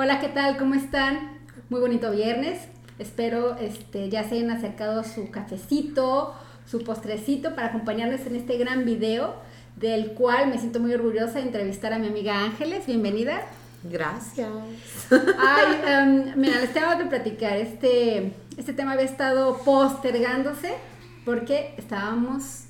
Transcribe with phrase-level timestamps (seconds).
[0.00, 0.56] Hola, ¿qué tal?
[0.58, 1.40] ¿Cómo están?
[1.70, 2.60] Muy bonito viernes.
[3.00, 6.36] Espero este, ya se hayan acercado su cafecito,
[6.66, 9.34] su postrecito para acompañarnos en este gran video
[9.74, 12.86] del cual me siento muy orgullosa de entrevistar a mi amiga Ángeles.
[12.86, 13.40] Bienvenida.
[13.82, 14.48] Gracias.
[15.36, 17.56] Ay, em, mira, les tengo que platicar.
[17.56, 20.74] Este, este tema había estado postergándose
[21.24, 22.66] porque estábamos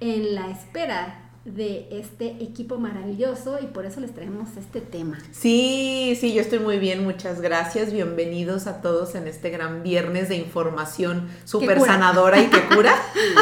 [0.00, 5.18] en la espera de este equipo maravilloso y por eso les traemos este tema.
[5.30, 7.92] Sí, sí, yo estoy muy bien, muchas gracias.
[7.92, 12.92] Bienvenidos a todos en este gran viernes de información súper sanadora y que cura.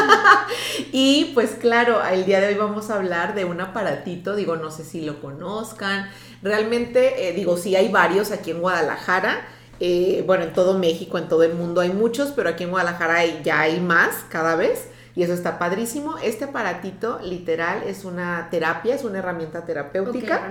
[0.91, 4.69] y pues claro, el día de hoy vamos a hablar de un aparatito, digo, no
[4.69, 6.07] sé si lo conozcan.
[6.43, 9.47] Realmente, eh, digo, sí hay varios aquí en Guadalajara.
[9.79, 13.25] Eh, bueno, en todo México, en todo el mundo hay muchos, pero aquí en Guadalajara
[13.41, 16.17] ya hay más cada vez y eso está padrísimo.
[16.17, 20.49] Este aparatito literal es una terapia, es una herramienta terapéutica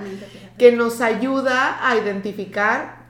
[0.58, 3.05] que nos ayuda a identificar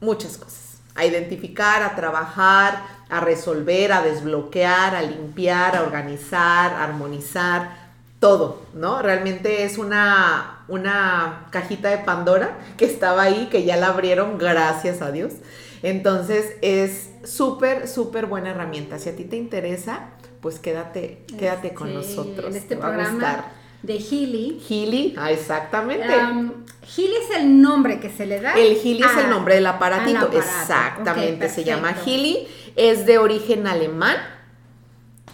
[0.00, 6.84] muchas cosas, a identificar, a trabajar, a resolver, a desbloquear, a limpiar, a organizar, a
[6.84, 7.86] armonizar,
[8.18, 9.02] todo, ¿no?
[9.02, 15.02] Realmente es una, una cajita de Pandora que estaba ahí, que ya la abrieron, gracias
[15.02, 15.34] a Dios.
[15.82, 18.98] Entonces es súper, súper buena herramienta.
[18.98, 20.08] Si a ti te interesa,
[20.46, 22.50] pues quédate, quédate con nosotros.
[22.50, 23.46] En este programa
[23.82, 24.62] de Healy.
[24.68, 26.06] Healy, ah, exactamente.
[26.06, 28.54] Um, Healy es el nombre que se le da.
[28.54, 34.18] El Healy es el nombre del aparatito, exactamente, se llama Healy, es de origen alemán.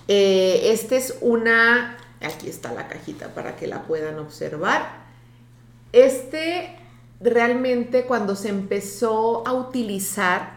[0.08, 5.02] Eh, este es una, aquí está la cajita para que la puedan observar.
[5.92, 6.74] Este
[7.20, 10.54] realmente cuando se empezó a utilizar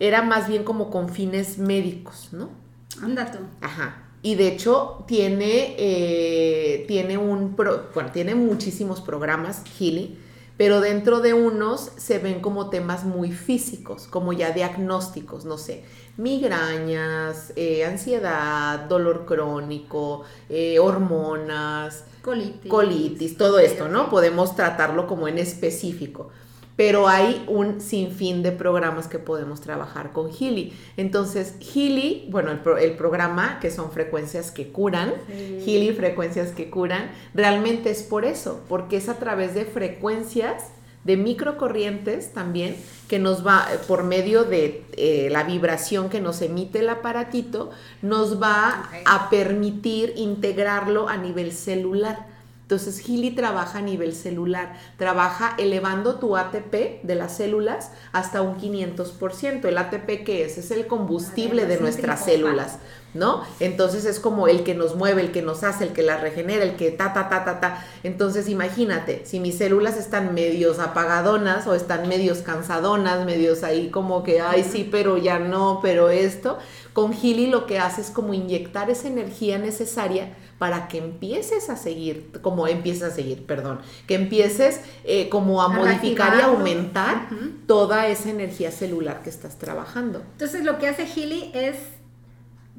[0.00, 2.61] era más bien como con fines médicos, ¿no?
[3.00, 3.38] Anda tú.
[3.60, 4.02] Ajá.
[4.22, 10.16] Y de hecho tiene, eh, tiene un, bueno, tiene muchísimos programas, Healy,
[10.56, 15.82] pero dentro de unos se ven como temas muy físicos, como ya diagnósticos, no sé,
[16.16, 24.08] migrañas, eh, ansiedad, dolor crónico, eh, hormonas, colitis, colitis todo esto, ¿no?
[24.08, 26.30] Podemos tratarlo como en específico
[26.76, 30.72] pero hay un sinfín de programas que podemos trabajar con Healy.
[30.96, 37.90] Entonces, Healy, bueno, el, programa que son frecuencias que curan, Healy frecuencias que curan, realmente
[37.90, 40.64] es por eso, porque es a través de frecuencias
[41.04, 42.76] de microcorrientes también,
[43.08, 47.70] que nos va, por medio de eh, la vibración que nos emite el aparatito,
[48.02, 52.31] nos va a permitir integrarlo a nivel celular.
[52.72, 58.56] Entonces, Healy trabaja a nivel celular, trabaja elevando tu ATP de las células hasta un
[58.56, 59.66] 500%.
[59.66, 60.56] ¿El ATP qué es?
[60.56, 62.78] Es el combustible de nuestras células,
[63.12, 63.42] ¿no?
[63.60, 66.64] Entonces es como el que nos mueve, el que nos hace, el que las regenera,
[66.64, 67.84] el que ta, ta, ta, ta, ta.
[68.04, 74.22] Entonces imagínate, si mis células están medios apagadonas o están medios cansadonas, medios ahí como
[74.22, 76.58] que, ay, sí, pero ya no, pero esto,
[76.94, 80.30] con Healy lo que hace es como inyectar esa energía necesaria
[80.62, 85.66] para que empieces a seguir, como empieces a seguir, perdón, que empieces eh, como a,
[85.66, 87.30] modificar y aumentar
[87.66, 90.22] toda esa energía celular que estás trabajando.
[90.30, 91.78] Entonces lo que hace Healy es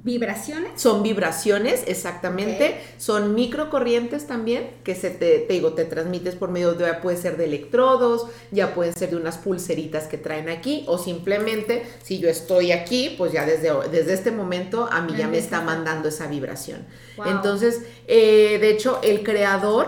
[0.04, 0.82] ¿Vibraciones?
[0.82, 2.76] Son vibraciones, exactamente.
[2.98, 7.46] Son microcorrientes también, que se te, digo, te transmites por medio de, puede ser de
[7.46, 12.74] electrodos, ya pueden ser de unas pulseritas que traen aquí, o simplemente, si yo estoy
[12.74, 16.86] aquí, pues ya desde, desde este momento a mí ya me está mandando esa vibración.
[17.26, 19.88] Entonces, eh, de hecho, el creador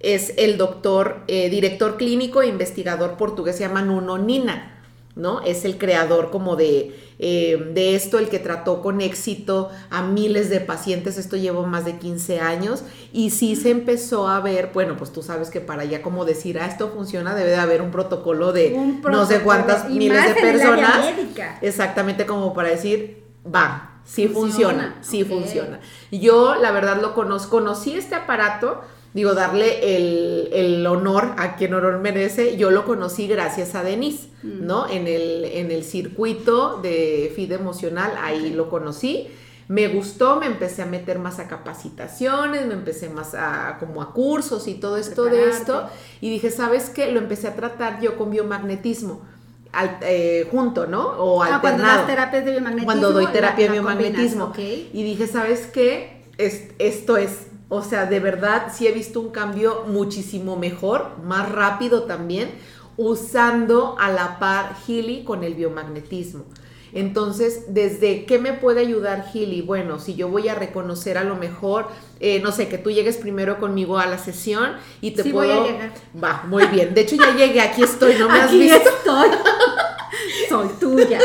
[0.00, 4.73] es el doctor, eh, director clínico e investigador portugués, se llama Nuno Nina.
[5.16, 5.40] ¿No?
[5.42, 10.50] Es el creador como de, eh, de esto, el que trató con éxito a miles
[10.50, 12.82] de pacientes, esto llevó más de 15 años
[13.12, 16.58] y sí se empezó a ver, bueno, pues tú sabes que para ya como decir,
[16.58, 21.06] ah, esto funciona, debe de haber un protocolo de no sé cuántas miles de personas.
[21.62, 25.80] Exactamente como para decir, va, sí funciona, sí funciona.
[26.10, 28.82] Yo la verdad lo conozco, conocí este aparato
[29.14, 34.66] digo, darle el, honor a quien honor merece, yo lo conocí gracias a Denise, mm.
[34.66, 34.88] ¿no?
[34.88, 39.28] En el, en el circuito de FID emocional, ahí lo conocí.
[39.66, 44.12] Me gustó, me empecé a meter más a capacitaciones, me empecé más a como a
[44.12, 45.88] cursos y todo esto de esto.
[46.20, 47.10] Y dije, ¿sabes qué?
[47.10, 49.22] Lo empecé a tratar yo con biomagnetismo.
[50.02, 51.02] Eh, junto, ¿no?
[51.18, 52.04] O ah, alternado.
[52.04, 52.84] Cuando de biomagnetismo.
[52.84, 54.52] Cuando doy terapia de biomagnetismo.
[54.58, 56.12] Y dije, ¿sabes qué?
[56.36, 62.04] esto es o sea, de verdad sí he visto un cambio muchísimo mejor, más rápido
[62.04, 62.50] también,
[62.96, 66.44] usando a la par Healy con el biomagnetismo.
[66.92, 69.62] Entonces, ¿desde qué me puede ayudar Gili?
[69.62, 71.88] Bueno, si yo voy a reconocer a lo mejor,
[72.20, 75.58] eh, no sé, que tú llegues primero conmigo a la sesión y te Sí, puedo...
[75.60, 75.92] voy a llegar.
[76.22, 76.94] Va, muy bien.
[76.94, 78.88] De hecho, ya llegué, aquí estoy, ¿no me has Aquí visto?
[78.88, 79.28] estoy.
[80.48, 81.18] Soy tuya.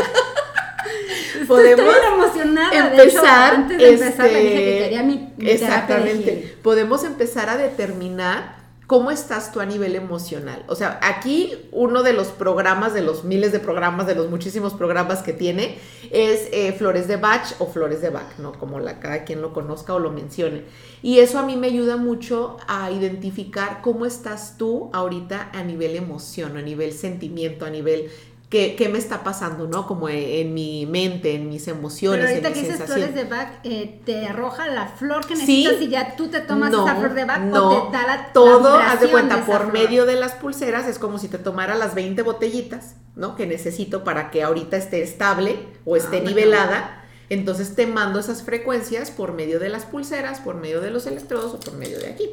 [1.46, 2.70] Podemos Estoy emocionada.
[2.70, 6.56] de empezar, hecho, antes de empezar dije que este, quería mi, de exactamente.
[6.62, 8.60] Podemos empezar a determinar
[8.90, 10.64] cómo estás tú a nivel emocional.
[10.66, 14.74] O sea, aquí uno de los programas, de los miles de programas, de los muchísimos
[14.74, 15.78] programas que tiene,
[16.10, 18.50] es eh, Flores de Bach o Flores de Bach, ¿no?
[18.50, 20.64] Como la, cada quien lo conozca o lo mencione.
[21.02, 25.94] Y eso a mí me ayuda mucho a identificar cómo estás tú ahorita a nivel
[25.94, 28.10] emoción, a nivel sentimiento, a nivel...
[28.50, 29.86] ¿Qué, qué me está pasando, no?
[29.86, 33.10] Como en, en mi mente, en mis emociones, Pero ahorita en que sensaciones.
[33.10, 35.62] flores de Bach, eh, te arroja la flor que Sí.
[35.64, 38.06] necesitas y ya tú te tomas No, esa flor de Bach no, o te da
[38.08, 39.72] la todo, la haz de cuenta, por flor.
[39.72, 43.36] medio de las pulseras es como si te tomara las 20 botellitas, ¿no?
[43.36, 46.99] Que necesito para que ahorita esté estable o esté Ah, nivelada.
[47.30, 51.54] Entonces te mando esas frecuencias por medio de las pulseras, por medio de los electrodos
[51.54, 52.28] o por medio de aquí.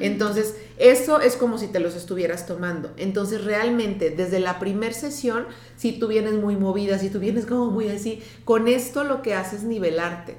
[0.00, 2.90] Entonces, eso es como si te los estuvieras tomando.
[2.96, 5.46] Entonces, realmente, desde la primer sesión,
[5.76, 9.34] si tú vienes muy movida, si tú vienes como muy así, con esto lo que
[9.34, 10.36] haces es nivelarte.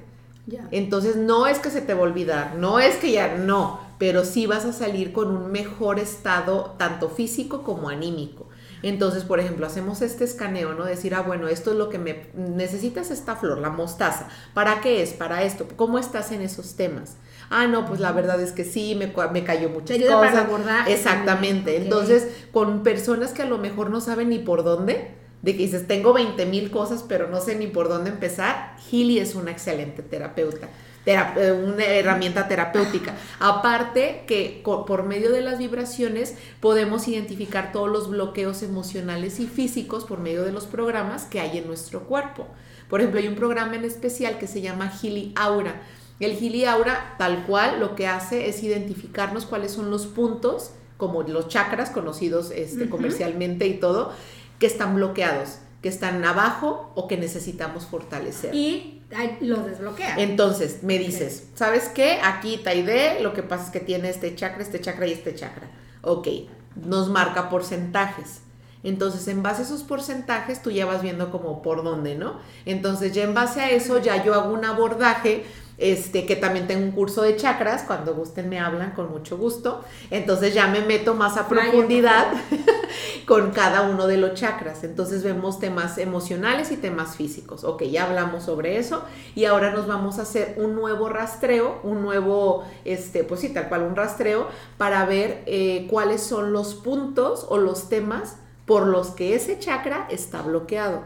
[0.70, 4.24] Entonces no es que se te va a olvidar, no es que ya no, pero
[4.24, 8.47] sí vas a salir con un mejor estado tanto físico como anímico.
[8.82, 10.84] Entonces, por ejemplo, hacemos este escaneo, ¿no?
[10.84, 14.28] Decir, ah, bueno, esto es lo que me necesitas esta flor, la mostaza.
[14.54, 15.12] ¿Para qué es?
[15.12, 15.66] Para esto.
[15.76, 17.16] ¿Cómo estás en esos temas?
[17.50, 20.44] Ah, no, pues la verdad es que sí, me, me cayó muchas ayuda para cosas.
[20.44, 21.76] el abordaje Exactamente.
[21.76, 25.86] Entonces, con personas que a lo mejor no saben ni por dónde, de que dices,
[25.86, 30.02] tengo 20 mil cosas, pero no sé ni por dónde empezar, Healy es una excelente
[30.02, 30.68] terapeuta.
[31.08, 33.14] Eh, una herramienta terapéutica.
[33.40, 40.04] Aparte que por medio de las vibraciones podemos identificar todos los bloqueos emocionales y físicos
[40.04, 42.46] por medio de los programas que hay en nuestro cuerpo.
[42.88, 45.82] Por ejemplo, hay un programa en especial que se llama Healy Aura.
[46.20, 51.22] El Healy Aura, tal cual, lo que hace es identificarnos cuáles son los puntos, como
[51.22, 52.90] los chakras conocidos este, Ujú.
[52.90, 54.12] comercialmente y todo,
[54.58, 58.54] que están bloqueados, que están abajo o que necesitamos fortalecer.
[58.54, 58.97] Y
[59.40, 60.16] los desbloquea.
[60.18, 62.18] Entonces, me dices, ¿sabes qué?
[62.22, 65.68] Aquí Taide, lo que pasa es que tiene este chakra, este chakra y este chakra.
[66.02, 66.28] Ok,
[66.76, 68.42] nos marca porcentajes.
[68.84, 72.38] Entonces, en base a esos porcentajes, tú ya vas viendo como por dónde, ¿no?
[72.64, 75.44] Entonces, ya en base a eso, ya yo hago un abordaje,
[75.78, 79.82] este, que también tengo un curso de chakras, cuando gusten me hablan con mucho gusto.
[80.10, 82.32] Entonces, ya me meto más a profundidad
[83.26, 84.82] con cada uno de los chakras.
[84.84, 87.62] Entonces vemos temas emocionales y temas físicos.
[87.62, 89.04] Ok, ya hablamos sobre eso
[89.34, 93.68] y ahora nos vamos a hacer un nuevo rastreo, un nuevo, este, pues sí, tal
[93.68, 94.48] cual, un rastreo
[94.78, 98.36] para ver eh, cuáles son los puntos o los temas
[98.66, 101.02] por los que ese chakra está bloqueado.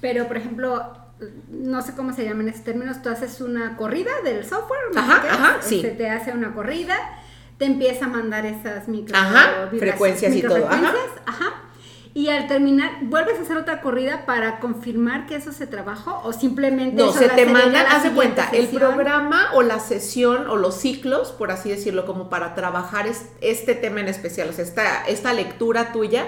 [0.00, 1.05] Pero, por ejemplo,
[1.50, 5.22] no sé cómo se llaman esos términos, tú haces una corrida del software, no Ajá,
[5.22, 5.76] qué ajá, sí.
[5.76, 6.94] este, te hace una corrida,
[7.58, 10.92] te empieza a mandar esas micro Ajá, frecuencias y todo, ajá.
[11.26, 11.52] ajá.
[12.12, 16.22] Y al terminar, ¿vuelves a hacer otra corrida para confirmar que eso se trabajó?
[16.24, 19.62] ¿O simplemente No, eso se te mandan, la haz de siguiente cuenta, el programa o
[19.62, 24.08] la sesión o los ciclos, por así decirlo, como para trabajar es- este tema en
[24.08, 26.26] especial, o sea, esta, esta lectura tuya,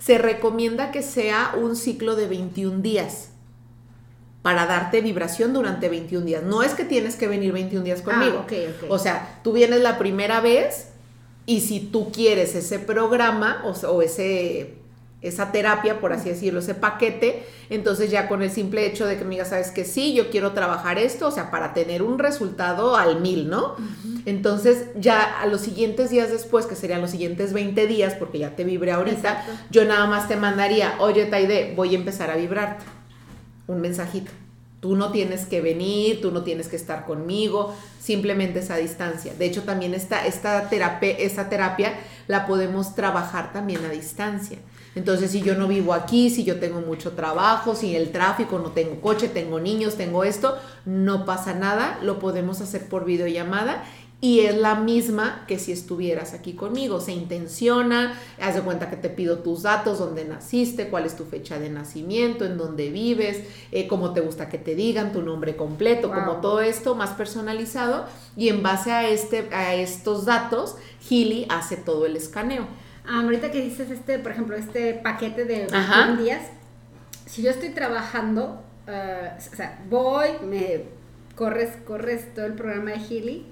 [0.00, 3.29] se recomienda que sea un ciclo de 21 días
[4.42, 6.42] para darte vibración durante 21 días.
[6.42, 8.46] No es que tienes que venir 21 días conmigo.
[8.48, 8.90] Ah, ok.
[8.90, 10.88] O sea, tú vienes la primera vez
[11.46, 14.80] y si tú quieres ese programa o, o ese
[15.22, 19.24] esa terapia, por así decirlo, ese paquete, entonces ya con el simple hecho de que
[19.24, 22.96] me digas, sabes que sí, yo quiero trabajar esto, o sea, para tener un resultado
[22.96, 23.76] al mil, ¿no?
[24.24, 28.56] Entonces ya a los siguientes días después, que serían los siguientes 20 días, porque ya
[28.56, 29.52] te vibré ahorita, Exacto.
[29.70, 32.84] yo nada más te mandaría, oye Taide, voy a empezar a vibrarte,
[33.70, 34.32] un mensajito.
[34.80, 39.34] Tú no tienes que venir, tú no tienes que estar conmigo, simplemente esa distancia.
[39.34, 41.92] De hecho, también esta, esta, terapia, esta terapia
[42.28, 44.58] la podemos trabajar también a distancia.
[44.94, 48.72] Entonces, si yo no vivo aquí, si yo tengo mucho trabajo, si el tráfico, no
[48.72, 53.84] tengo coche, tengo niños, tengo esto, no pasa nada, lo podemos hacer por videollamada
[54.22, 57.00] y es la misma que si estuvieras aquí conmigo.
[57.00, 61.24] Se intenciona, haz de cuenta que te pido tus datos, dónde naciste, cuál es tu
[61.24, 65.56] fecha de nacimiento, en dónde vives, eh, cómo te gusta que te digan, tu nombre
[65.56, 66.16] completo, Wow.
[66.18, 68.04] como todo esto más personalizado.
[68.36, 70.76] Y en base a, este, a estos datos,
[71.08, 72.66] Healy hace todo el escaneo.
[73.08, 76.06] Ah, ahorita que dices este, por ejemplo, este paquete de Ajá.
[76.08, 76.42] 21 días,
[77.26, 80.84] si yo estoy trabajando, eh, o sea, voy, me
[81.36, 83.46] corres, corres todo el programa de Healy,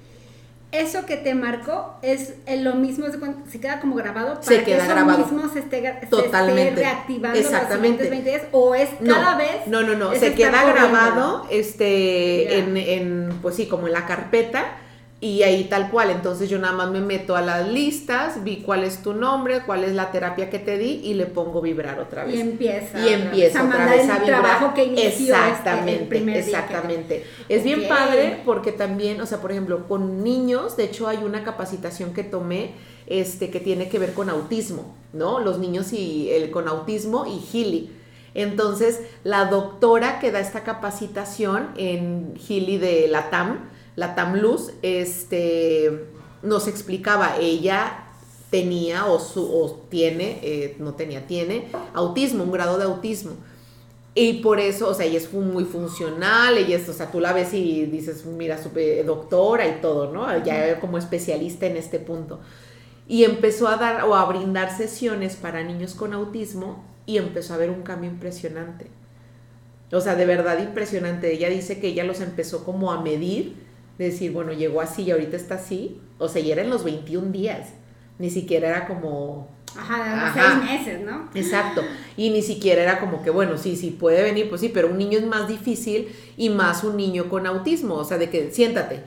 [0.70, 3.06] eso que te marcó es lo mismo,
[3.50, 5.18] se queda como grabado para se queda que eso grabado.
[5.18, 6.62] mismo se esté, Totalmente.
[6.62, 8.02] Se esté reactivando Exactamente.
[8.02, 9.66] los 20 días o es cada no, vez.
[9.66, 12.56] No, no, no, se queda grabado este Ya.
[12.56, 14.76] en, en, pues sí, como en la carpeta
[15.20, 16.10] y ahí tal cual.
[16.10, 19.82] Entonces yo nada más me meto a las listas, vi cuál es tu nombre, cuál
[19.84, 22.36] es la terapia que te di y le pongo vibrar otra vez.
[22.36, 23.00] Y empieza.
[23.04, 24.24] y empieza otra vez a vibrar.
[24.26, 27.24] trabajo que inició este- exactamente, el primer día que- exactamente.
[27.48, 31.42] Es bien padre porque también, o sea, por ejemplo, con niños, de hecho hay una
[31.42, 32.72] capacitación que tomé
[33.08, 35.40] este que tiene que ver con autismo, ¿no?
[35.40, 37.90] Los niños y el con autismo y Healy.
[38.34, 44.70] Entonces, la doctora que da esta capacitación en Healy de la TAM, la TAM Luz,
[44.82, 46.06] este
[46.44, 48.04] nos explicaba, ella
[48.48, 53.32] tenía o, su, o tiene, eh, no tenía, tiene autismo, un grado de autismo.
[54.14, 57.32] Y por eso, o sea, ella es muy funcional, ella es, o sea, tú la
[57.32, 58.70] ves y dices, mira, su
[59.04, 60.44] doctora y todo, ¿no?
[60.44, 62.38] Ya como especialista en este punto.
[63.08, 67.56] Y empezó a dar o a brindar sesiones para niños con autismo y empezó a
[67.56, 68.86] ver un cambio impresionante.
[69.90, 71.32] O sea, de verdad impresionante.
[71.32, 73.67] Ella dice que ella los empezó como a medir,
[73.98, 76.00] de decir, bueno, llegó así y ahorita está así.
[76.18, 77.68] O sea, y era en los 21 días.
[78.18, 81.28] Ni siquiera era como Ajá, seis meses, ¿no?
[81.34, 81.82] Exacto.
[82.16, 84.98] Y ni siquiera era como que, bueno, sí, sí, puede venir, pues sí, pero un
[84.98, 87.94] niño es más difícil y más un niño con autismo.
[87.96, 89.02] O sea, de que siéntate.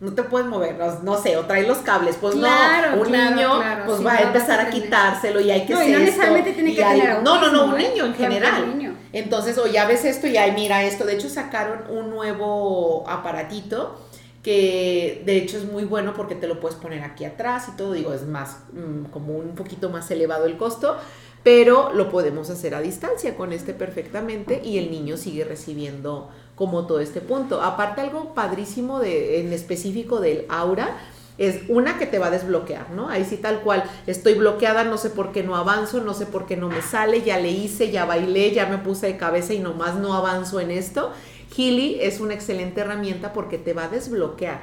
[0.00, 2.16] No te puedes mover, no, no sé, o trae los cables.
[2.20, 5.50] Pues Claro, no, un claro, niño claro, pues sí, va a empezar a quitárselo y
[5.52, 7.66] hay que No, y hacer no necesariamente tiene y que hay- tener No, no, no,
[7.72, 7.88] un ¿eh?
[7.90, 8.76] niño en general.
[8.76, 8.94] niño.
[9.12, 11.04] Entonces, o ya ves esto y ay, mira esto.
[11.04, 13.96] De hecho, sacaron un nuevo aparatito
[14.42, 17.92] que de hecho es muy bueno porque te lo puedes poner aquí atrás y todo.
[17.92, 20.96] Digo, es más, mm, como un poquito más elevado el costo,
[21.44, 26.86] pero lo podemos hacer a distancia con este perfectamente y el niño sigue recibiendo como
[26.86, 27.62] todo este punto.
[27.62, 30.96] Aparte, algo padrísimo de, en específico del aura.
[31.38, 33.08] Es una que te va a desbloquear, ¿no?
[33.08, 36.44] Ahí sí tal cual, estoy bloqueada, no sé por qué no avanzo, no sé por
[36.44, 39.58] qué no me sale, ya le hice, ya bailé, ya me puse de cabeza y
[39.58, 41.10] nomás no avanzo en esto.
[41.56, 44.60] Healy es una excelente herramienta porque te va a desbloquear.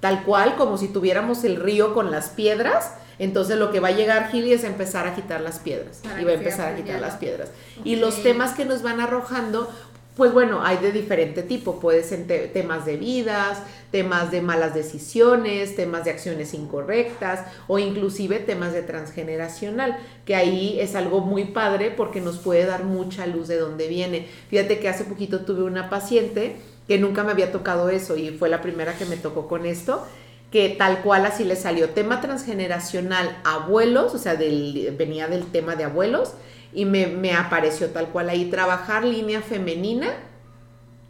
[0.00, 3.92] Tal cual, como si tuviéramos el río con las piedras, entonces lo que va a
[3.92, 6.00] llegar Healy es empezar a quitar las piedras.
[6.04, 7.50] Para y va a empezar a quitar las piedras.
[7.84, 9.72] Y los temas que nos van arrojando,
[10.18, 11.80] pues bueno, hay de diferente tipo.
[11.80, 17.78] Puede ser te- temas de vidas, temas de malas decisiones, temas de acciones incorrectas o
[17.78, 19.96] inclusive temas de transgeneracional,
[20.26, 24.26] que ahí es algo muy padre porque nos puede dar mucha luz de dónde viene.
[24.50, 26.56] Fíjate que hace poquito tuve una paciente
[26.86, 30.04] que nunca me había tocado eso y fue la primera que me tocó con esto
[30.50, 35.84] que tal cual así le salió tema transgeneracional abuelos, o sea, venía del tema de
[35.84, 36.32] abuelos,
[36.72, 40.08] y me, me apareció tal cual ahí trabajar línea femenina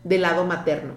[0.04, 0.94] del lado materno.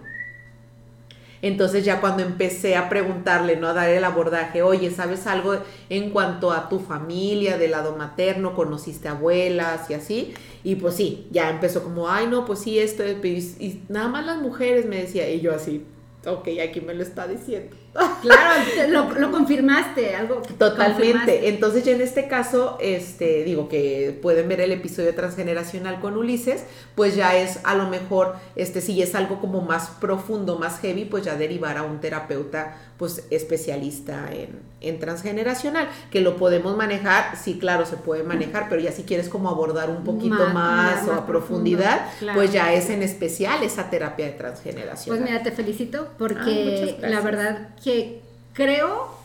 [1.42, 3.68] Entonces ya cuando empecé a preguntarle, ¿no?
[3.68, 5.58] A dar el abordaje, oye, ¿sabes algo
[5.90, 8.54] en cuanto a tu familia del lado materno?
[8.54, 10.34] ¿Conociste abuelas y así?
[10.64, 14.26] Y pues sí, ya empezó como, ay, no, pues sí, esto, y, y nada más
[14.26, 15.84] las mujeres me decía, y yo así,
[16.26, 17.76] ok, aquí me lo está diciendo.
[18.22, 20.94] Claro, lo, lo confirmaste, algo que Totalmente.
[20.94, 21.50] confirmaste.
[21.50, 26.64] Entonces yo en este caso, este, digo que pueden ver el episodio transgeneracional con Ulises,
[26.96, 31.06] pues ya es a lo mejor, este, si es algo como más profundo, más heavy,
[31.06, 37.38] pues ya derivar a un terapeuta, pues especialista en, en transgeneracional, que lo podemos manejar,
[37.38, 40.96] sí, claro, se puede manejar, pero ya si quieres como abordar un poquito Más- más,
[41.04, 42.40] más- o a profundidad, profundo, claro.
[42.40, 45.24] pues ya es en especial esa terapia de Pues transgeneracional.
[45.24, 48.22] mira, te felicito porque la verdad que
[48.54, 49.16] creo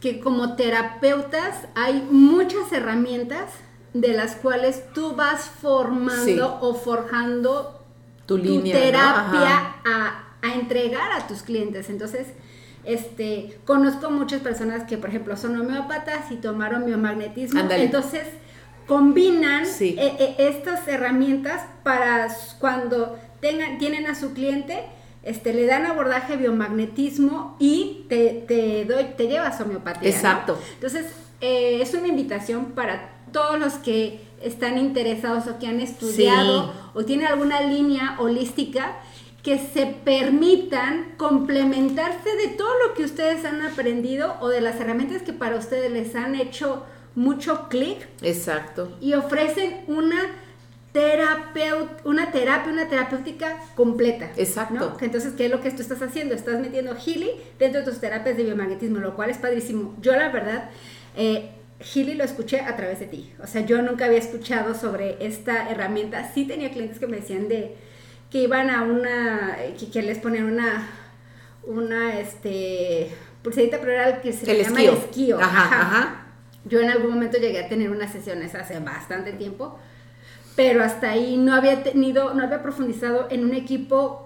[0.00, 3.50] que como terapeutas hay muchas herramientas
[3.94, 6.38] de las cuales tú vas formando Sí.
[6.60, 7.80] o forjando
[8.26, 8.74] tu tu línea.
[8.74, 8.80] ¿no?
[8.80, 11.88] terapia a, a entregar a tus clientes.
[11.88, 12.26] Entonces,
[12.86, 17.60] este, conozco muchas personas que, por ejemplo, son homeópatas y tomaron biomagnetismo.
[17.60, 17.84] Ándale.
[17.84, 18.22] Entonces,
[18.86, 19.96] combinan Sí.
[19.98, 22.28] eh, eh, estas herramientas para
[22.60, 24.84] cuando tengan, tienen a su cliente,
[25.22, 30.08] este, le dan abordaje biomagnetismo y te, te, doy, te llevas homeopatía.
[30.08, 30.16] ¿no?
[30.16, 30.58] Exacto.
[30.74, 31.06] Entonces,
[31.40, 36.78] eh, es una invitación para todos los que están interesados o que han estudiado Sí.
[36.94, 38.96] o tienen alguna línea holística
[39.46, 45.22] que se permitan complementarse de todo lo que ustedes han aprendido o de las herramientas
[45.22, 46.84] que para ustedes les han hecho
[47.14, 48.98] mucho clic Exacto.
[49.00, 50.20] y ofrecen una
[50.90, 54.32] terapeut una terapia, una terapéutica completa.
[54.36, 54.96] Exacto.
[55.00, 56.34] Entonces, ¿qué es lo que tú estás haciendo?
[56.34, 59.94] Estás metiendo Healy dentro de tus terapias de biomagnetismo, lo cual es padrísimo.
[60.00, 60.70] Yo, la verdad,
[61.16, 63.32] eh, Healy lo escuché a través de ti.
[63.40, 66.32] O sea, yo nunca había escuchado sobre esta herramienta.
[66.34, 67.76] Sí tenía clientes que me decían de
[68.30, 70.86] que iban a una, que, que les ponían una
[71.64, 74.92] una, este, pulserita, pero era el que se El le llama esquío.
[74.92, 75.38] el esquío.
[75.40, 76.16] Ajá, ajá.
[76.64, 79.76] Yo en algún momento llegué a tener unas sesiones hace bastante tiempo,
[80.54, 84.22] pero hasta ahí no había tenido, no había profundizado en un equipo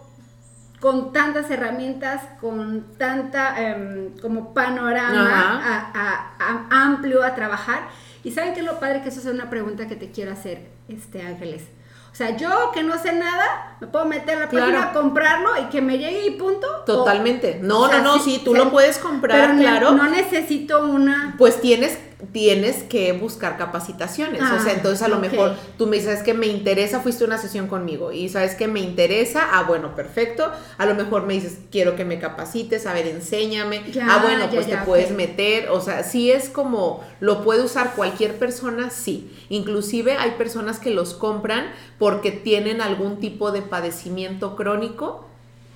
[0.80, 5.90] con tantas herramientas, con tanta em, como panorama Ajá.
[5.94, 7.88] a- a- a- amplio a trabajar.
[8.22, 11.22] Y saben que lo padre que eso es una pregunta que te quiero hacer, este
[11.22, 11.64] Ángeles.
[12.12, 14.66] O sea, yo que no sé nada, me puedo meter a la Claro.
[14.72, 16.66] página, comprarlo y que me llegue y punto.
[16.84, 17.60] Totalmente.
[17.62, 19.92] No, o sea, no, no, sí, tú lo puedes comprar, pero claro.
[19.92, 21.98] No necesito una Pues tienes,
[22.32, 24.42] tienes que buscar capacitaciones.
[24.42, 27.24] o sea, Ah, entonces a lo mejor tú me dices "Es que me interesa, fuiste
[27.24, 30.50] una sesión conmigo y sabes que me interesa, ah, bueno, perfecto.
[30.78, 33.82] A lo mejor me dices, quiero que me capacites, a ver, enséñame.
[33.92, 35.68] Ya, ah, bueno, ya, pues ya, te puedes meter.
[35.70, 39.30] O sea, sí es como, lo puede usar cualquier persona, sí.
[39.48, 41.66] Inclusive hay personas que los compran
[41.98, 45.26] porque tienen algún tipo de padecimiento crónico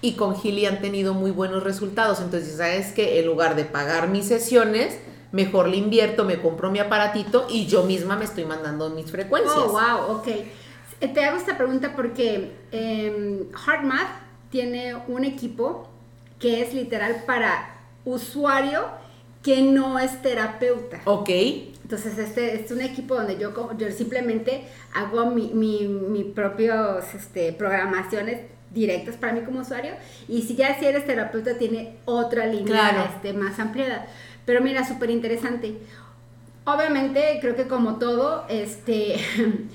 [0.00, 2.20] y con Gili han tenido muy buenos resultados.
[2.20, 4.98] Entonces, sabes que en lugar de pagar mis sesiones,
[5.34, 9.56] mejor le invierto, me compro mi aparatito y yo misma me estoy mandando mis frecuencias.
[9.58, 10.28] Oh, wow, ok.
[11.00, 14.08] Eh, Te hago esta pregunta porque eh, HeartMath
[14.50, 15.88] tiene un equipo
[16.38, 17.74] que es literal para
[18.04, 18.84] usuario
[19.42, 21.00] que no es terapeuta.
[21.04, 21.28] Ok,
[21.82, 24.64] Entonces, este es un equipo donde yo, yo simplemente
[24.94, 28.40] hago mi, mi, mi propios este, programaciones
[28.72, 29.92] directas para mí como usuario.
[30.28, 33.10] Y si ya si eres terapeuta, tiene otra línea Claro.
[33.14, 34.06] este, más ampliada.
[34.44, 35.76] Pero mira, súper interesante.
[36.64, 39.16] Obviamente, creo que como todo, este,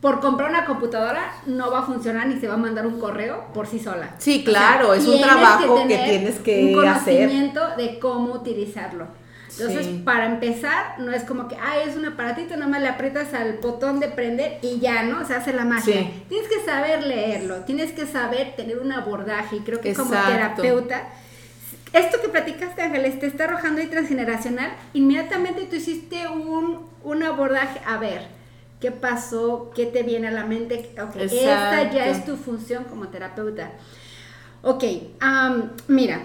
[0.00, 3.44] por comprar una computadora no va a funcionar ni se va a mandar un correo
[3.54, 4.14] por sí sola.
[4.18, 7.14] Sí, claro, es un trabajo que tener tienes que un hacer.
[7.16, 9.06] conocimiento de cómo utilizarlo.
[9.58, 10.02] Entonces, Sí.
[10.02, 13.58] para empezar, no es como que, ah, es un aparatito, nada más le aprietas al
[13.58, 15.26] botón de prender y ya, ¿no?
[15.26, 15.94] Se hace la magia.
[16.00, 16.24] Sí.
[16.30, 21.02] Tienes que saber leerlo, tienes que saber tener un abordaje y creo que como terapeuta,
[21.92, 27.80] esto que platicaste, Ángeles, te está arrojando ahí transgeneracional, inmediatamente tú hiciste un, un abordaje,
[27.86, 28.26] a ver,
[28.80, 29.70] ¿qué pasó?
[29.74, 30.94] ¿Qué te viene a la mente?
[31.02, 33.72] Ok, esta ya es tu función como terapeuta.
[34.62, 34.84] Ok,
[35.88, 36.20] mira,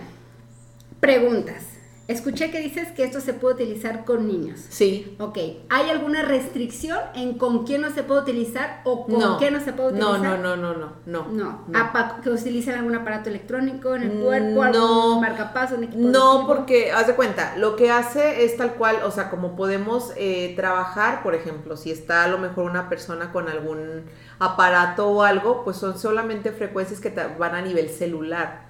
[0.99, 1.76] preguntas.
[2.07, 4.61] Escuché que dices que esto se puede utilizar con niños.
[4.69, 5.17] sí.
[5.19, 5.37] Ok,
[5.69, 9.37] ¿hay alguna restricción en con quién no se puede utilizar o con No.
[9.37, 10.21] qué no se puede utilizar?
[10.21, 11.27] no, no, no, no, no.
[11.27, 11.77] No, no.
[11.77, 16.45] apa- que utilicen algún aparato electrónico en el Mm, cuerpo, algún marcapaso, un equipo No,
[16.47, 20.53] porque haz de cuenta, lo que hace es tal cual, o sea, como podemos eh,
[20.55, 24.05] trabajar, por ejemplo, si está a lo mejor una persona con algún
[24.39, 28.65] aparato o algo, pues son solamente frecuencias que te van a nivel celular.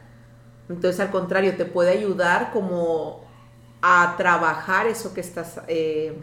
[0.69, 3.26] Entonces, al contrario, te puede ayudar como
[3.81, 6.17] a trabajar eso que estás, eh,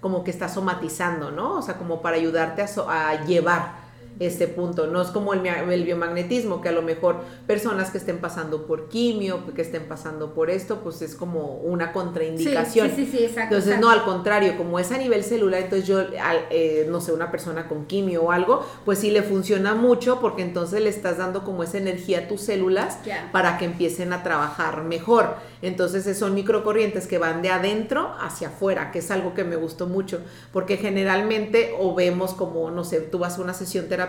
[0.00, 1.58] como que estás somatizando, ¿no?
[1.58, 3.87] O sea, como para ayudarte a, llevar
[4.20, 4.86] este punto.
[4.86, 8.88] No es como el, el biomagnetismo, que a lo mejor personas que estén pasando por
[8.88, 12.90] quimio, que estén pasando por esto, pues es como una contraindicación.
[12.90, 13.54] Sí, sí, sí, exacto.
[13.56, 13.86] Entonces, exacto.
[13.86, 17.30] no, al contrario, como es a nivel celular, entonces yo, al- eh, no sé, una
[17.30, 21.44] persona con quimio o algo, pues sí le funciona mucho porque entonces le estás dando
[21.44, 22.98] como esa energía a tus células
[23.32, 25.36] para que empiecen a trabajar mejor.
[25.62, 29.86] Entonces son microcorrientes que van de adentro hacia afuera, que es algo que me gustó
[29.86, 30.20] mucho,
[30.52, 34.07] porque generalmente o vemos como, no sé, tú vas a una sesión terapéutica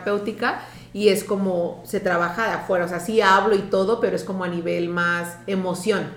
[0.94, 4.24] y es como se trabaja de afuera, o sea, sí hablo y todo, pero es
[4.24, 6.08] como a nivel más emoción.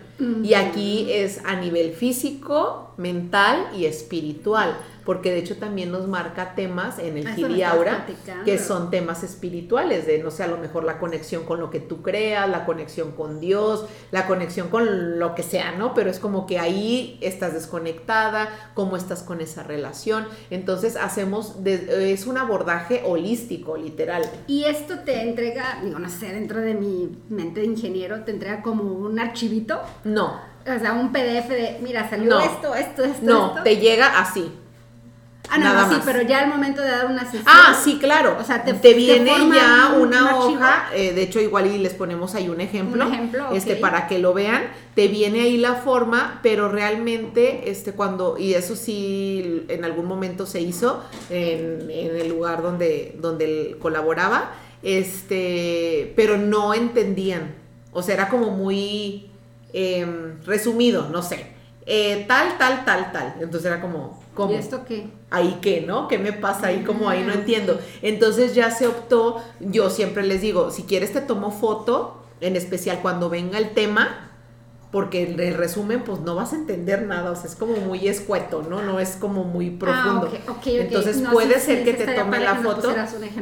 [0.44, 6.54] Y aquí es a nivel físico, mental y espiritual, porque de hecho también nos marca
[6.54, 8.06] temas en el Ah, Gili estabas Aura,
[8.44, 11.80] que son temas espirituales, de no sé, a lo mejor la conexión con lo que
[11.80, 15.94] tú creas, la conexión con Dios, la conexión con lo que sea, ¿no?
[15.94, 20.26] Pero es como que ahí estás desconectada, cómo estás con esa relación.
[20.50, 24.22] Entonces hacemos, de- es un abordaje holístico, literal.
[24.46, 28.62] Y esto te entrega, digo, no sé, dentro de mi mente de ingeniero, te entrega
[28.62, 32.40] como un archivito, No, o sea, un PDF de, mira, salió No.
[32.40, 33.62] esto, esto, esto, no, esto.
[33.64, 34.50] te llega así.
[35.50, 36.04] ah, no, nada no, sí, más.
[36.06, 37.42] pero ya al momento de dar una sesión.
[37.46, 38.38] Ah, sí, claro.
[38.40, 41.66] O sea, te- te, te viene ya un- una un hoja, eh, de hecho igual
[41.66, 43.80] y les ponemos ahí un ejemplo, Un ejemplo, este ok.
[43.80, 44.62] para que lo vean,
[44.94, 50.46] te viene ahí la forma, pero realmente este cuando y eso sí en algún momento
[50.46, 57.54] se hizo en, en el lugar donde donde él colaboraba, este, pero no entendían,
[57.92, 59.28] o sea era como muy
[59.72, 61.46] em, resumido, no sé,
[61.86, 64.52] eh, tal, tal, tal, tal, entonces era como ¿cómo?
[64.52, 65.06] ¿Y esto qué?
[65.30, 66.08] ahí qué, ¿no?
[66.08, 66.84] ¿Qué me pasa ahí?
[66.84, 67.80] Como ahí no entiendo.
[68.02, 73.00] Entonces ya se optó, yo siempre les digo, si quieres te tomo foto, en especial
[73.02, 74.31] cuando venga el tema,
[74.92, 78.06] porque el, el resumen pues no vas a entender nada, o sea, es como muy
[78.08, 78.82] escueto, ¿no?
[78.82, 80.30] No es como muy profundo.
[80.46, 80.66] Ah, ok, ok, ok.
[80.66, 82.94] Entonces No, puede sí, ser sí, que te tome la foto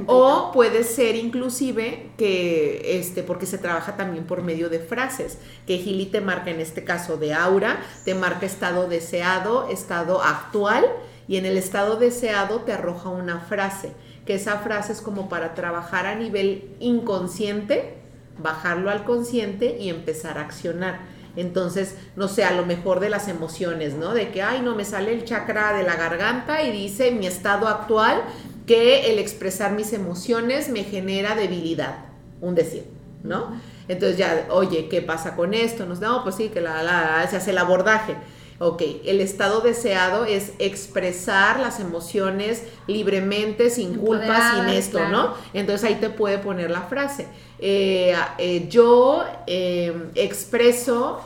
[0.06, 5.78] o puede ser inclusive que, este, porque se trabaja también por medio de frases, que
[5.78, 10.84] Gili te marca en este caso de aura, te marca estado deseado, estado actual
[11.26, 13.92] y en el estado deseado te arroja una frase,
[14.24, 17.94] que esa frase es como para trabajar a nivel inconsciente,
[18.38, 21.18] bajarlo al consciente y empezar a accionar.
[21.36, 24.14] Entonces, no sé, a lo mejor de las emociones, ¿no?
[24.14, 27.68] De que, ay, no, me sale el chakra de la garganta y dice mi estado
[27.68, 28.22] actual
[28.66, 32.04] que el expresar mis emociones me genera debilidad,
[32.40, 32.84] un decir,
[33.22, 33.60] ¿no?
[33.88, 35.86] Entonces ya, oye, ¿qué pasa con esto?
[35.86, 38.14] Nos no, pues sí, que la, la, se hace el abordaje.
[38.60, 45.10] Ok, el estado deseado es expresar las emociones libremente, sin culpa, sin esto, claro.
[45.10, 45.34] ¿no?
[45.54, 47.26] Entonces ahí te puede poner la frase.
[47.60, 51.20] Eh, eh, yo eh, expreso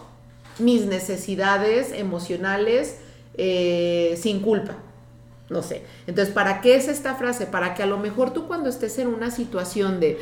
[0.59, 2.99] mis necesidades emocionales
[3.37, 4.77] sin culpa.
[5.51, 5.83] No sé.
[6.07, 7.47] Entonces, ¿para qué es esta frase?
[7.47, 10.19] Para que a lo mejor tú cuando estés en una situación de,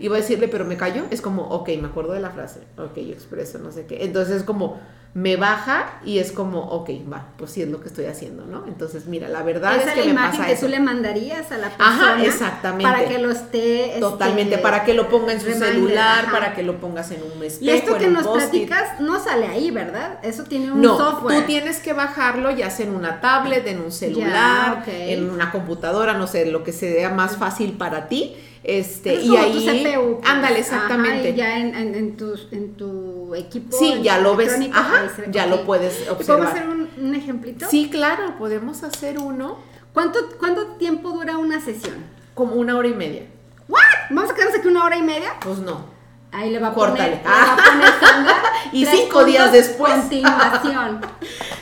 [0.00, 2.96] iba a decirle, pero me callo, es como, ok, me acuerdo de la frase, ok,
[2.96, 4.04] yo expreso, no sé qué.
[4.04, 4.80] Entonces es como,
[5.14, 8.64] me baja y es como, ok, va, pues sí es lo que estoy haciendo, ¿no?
[8.66, 10.64] Entonces, mira, la verdad Esa es que la me imagen pasa que eso.
[10.64, 12.12] tú le mandarías a la persona.
[12.14, 12.90] Ajá, exactamente.
[12.90, 13.88] Para que lo esté.
[13.88, 16.32] este, Totalmente, para que lo ponga en su reminder, celular, ajá.
[16.32, 19.48] para que lo pongas en un espejo, Y esto que en nos platicas no sale
[19.48, 20.18] ahí, ¿verdad?
[20.22, 21.40] Eso tiene un No, software.
[21.40, 25.50] tú tienes que bajarlo ya sea en una tablet, en un celular, Ya, en una
[25.52, 28.34] computadora, no sé, lo que sea más fácil para ti.
[28.64, 30.30] Este, Es y ahí, CPU, pues.
[30.30, 31.30] ándale, Ajá, exactamente.
[31.30, 33.76] y ya en, en, en tu, en tu equipo.
[33.76, 36.46] sí, ya lo ves, ajá, ya lo puedes ¿Y ¿Podemos observar.
[36.48, 37.66] hacer un, un ejemplito?
[37.68, 39.58] Sí, claro, podemos hacer uno
[39.92, 41.96] ¿Cuánto, ¿Cuánto tiempo dura una sesión?
[42.34, 43.24] como una hora y media.
[43.68, 43.80] ¿What?
[44.10, 45.34] ¿Vamos a quedarnos aquí una hora y media?
[45.40, 45.84] Pues no.
[46.30, 47.16] Ahí le va a Córtale.
[47.16, 48.36] poner, le va a poner Sandra,
[48.72, 49.92] Y cinco días después.
[49.92, 51.00] Continuación.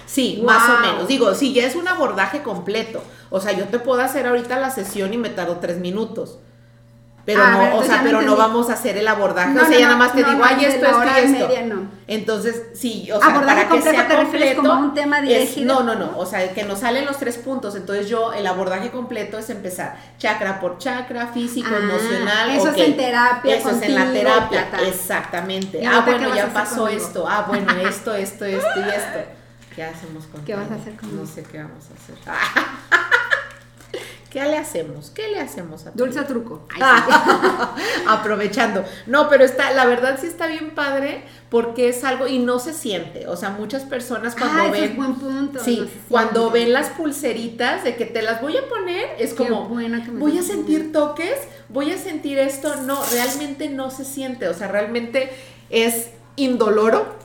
[0.07, 0.47] Sí, Wow.
[0.47, 1.09] más o menos.
[1.09, 3.01] Digo, si ya es un abordaje completo.
[3.31, 6.39] O sea, yo te puedo hacer ahorita la sesión y me tardo tres minutos.
[7.27, 9.51] Pero Ah, no, ver, o sea, pero no vamos a hacer el abordaje.
[9.51, 11.49] No, o sea, no, ya nada más te digo, ay, esto, esto y esto.
[11.49, 11.83] media, no.
[12.07, 14.63] Entonces, sí, o sea, Abordaje para que sea ¿te refieres completo.
[14.63, 15.75] como un tema es- dirigido?
[15.83, 16.19] no, no, no.
[16.19, 17.77] O sea, que nos salen los tres puntos.
[17.77, 22.51] Entonces, yo, el abordaje completo es empezar chakra por chakra, físico, Ah, emocional.
[22.51, 22.79] eso es ok.
[22.81, 24.71] en terapia Eso es en la terapia.
[24.71, 24.83] ta, ta.
[24.89, 25.81] Exactamente.
[25.83, 27.27] ¿Y Ah, bueno, ya pasó esto.
[27.29, 29.19] Ah, bueno, esto, esto, esto y esto.
[29.77, 31.23] ¿Qué hacemos con ¿Qué vas a hacer conmigo?
[31.23, 33.11] No sé qué vamos a hacer.
[34.31, 35.11] ¿Qué le hacemos?
[35.11, 36.67] ¿Qué le hacemos a Dulce truco.
[36.81, 38.03] Ay, sí.
[38.07, 38.85] Aprovechando.
[39.07, 42.73] No, pero está, la verdad sí está bien padre porque es algo y no se
[42.73, 43.27] siente.
[43.27, 44.85] O sea, muchas personas cuando Ah, ven.
[44.85, 45.59] es buen punto.
[45.65, 49.49] Sí, no cuando ven las pulseritas de que te las voy a poner, es Qué
[49.49, 51.37] como, buena que me voy a sentir toques,
[51.69, 52.75] voy a sentir esto.
[52.87, 54.47] No, realmente no se siente.
[54.49, 55.31] O sea, realmente
[55.71, 57.19] es indoloro.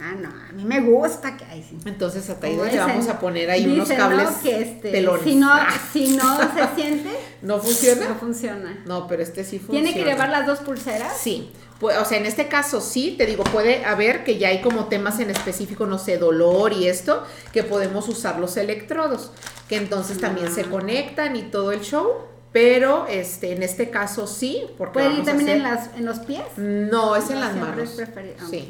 [0.00, 1.76] Ah, no, a mí me gusta que ay, sí.
[1.84, 5.24] Entonces, hasta ahí Como le vamos a poner ahí unos cables que este, pelones.
[5.24, 7.10] Si no, Ah, si no se siente,
[7.42, 8.08] ¿No funciona?
[8.08, 8.82] no funciona.
[8.86, 9.84] No, pero este sí funciona.
[9.88, 11.16] ¿Tiene que llevar las dos pulseras?
[11.16, 14.60] Sí, pues, o sea, en este caso sí, te digo, puede haber que ya hay
[14.62, 19.32] como temas en específico, no sé, dolor y esto, que podemos usar los electrodos,
[19.68, 20.66] que entonces también se Ah.
[20.70, 22.08] conectan y todo el show,
[22.52, 26.42] pero este, en este caso sí, porque ¿Puede ir también en, las, en los pies?
[26.56, 27.90] No, es en las manos.
[27.90, 28.36] es preferible.
[28.48, 28.66] Sí.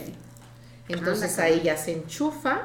[0.91, 0.97] Ok.
[0.97, 2.63] Entonces ahí ya se enchufa,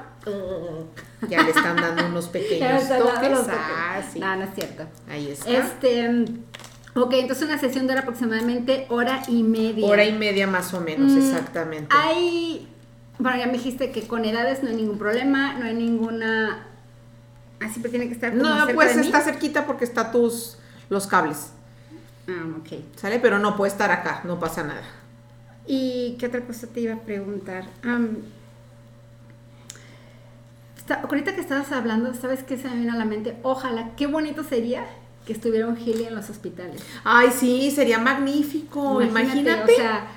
[1.28, 3.30] ya le están dando unos pequeños toques.
[3.32, 4.14] los Ah, toques.
[4.14, 4.20] sí.
[4.20, 4.86] No, no es cierto.
[5.10, 5.50] Ahí está.
[5.52, 6.26] Este, mm,
[6.96, 9.86] ok, entonces una sesión dura aproximadamente hora y media.
[9.86, 11.88] Hora y media más o menos, Mm, exactamente.
[11.96, 12.68] Hay,
[13.20, 16.66] bueno, ya me dijiste que con edades no hay ningún problema, no hay ninguna,
[17.62, 19.08] ah, siempre tiene que estar como No, cerca pues de mí.
[19.08, 20.58] está cerquita porque está tus
[20.90, 21.50] los cables.
[22.30, 22.80] Ah, ok.
[22.96, 23.20] ¿Sale?
[23.20, 24.84] Pero no puede estar acá, no pasa nada.
[25.66, 27.66] ¿Y qué otra cosa te iba a preguntar?
[30.78, 33.36] Está- ahorita que estabas hablando, ¿sabes qué se me vino a la mente?
[33.44, 34.86] Ojalá, qué bonito sería
[35.26, 36.82] que estuviera un Healy en los hospitales.
[37.06, 39.02] Ay, sí, sería magnífico.
[39.02, 39.72] Imagínate.
[39.72, 40.08] O sea,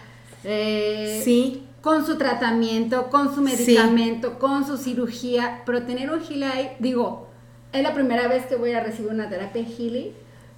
[0.42, 1.64] eh, sí.
[1.80, 7.28] con su tratamiento, con su medicamento, con su cirugía, pero tener un Healy ahí, digo,
[7.72, 10.12] es la primera vez que voy a recibir una terapia Healy,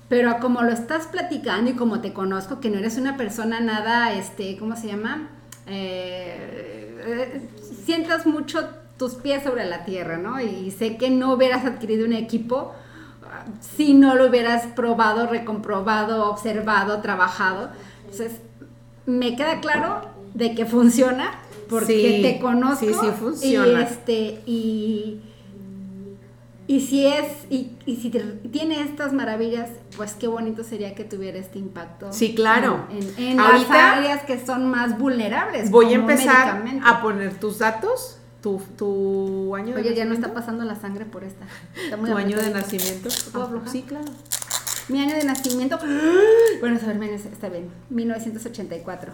[0.08, 4.12] pero como lo estás platicando y como te conozco, que no eres una persona nada,
[4.14, 5.28] este, ¿cómo se llama?
[5.66, 7.48] Eh, eh,
[7.84, 10.40] sientas mucho tus pies sobre la tierra, ¿no?
[10.40, 12.72] Y sé que no hubieras adquirido un equipo
[13.24, 17.70] ah, si no lo hubieras probado, recomprobado, observado, trabajado.
[18.04, 18.40] Entonces,
[19.06, 20.00] me queda claro
[20.34, 21.30] de que funciona
[21.68, 23.80] porque Sí, te conozco sí, sí funciona.
[23.80, 25.20] y este y
[26.68, 31.02] Y si es, y, y si te- tiene estas maravillas, pues qué bonito sería que
[31.02, 32.12] tuviera este impacto.
[32.12, 32.86] Sí, claro.
[32.90, 35.70] En, en las Ahorita áreas que son más vulnerables.
[35.70, 40.34] Voy a empezar a poner tus datos, tu, tu año de Oye, ya no está
[40.34, 41.46] pasando la sangre por esta.
[41.82, 43.08] Está muy Tu año de nacimiento.
[43.32, 44.04] ¿Puedo Ah, sí, claro.
[44.90, 45.78] Mi año de nacimiento.
[46.60, 47.70] Bueno, a ver, está bien.
[47.88, 49.12] 1984.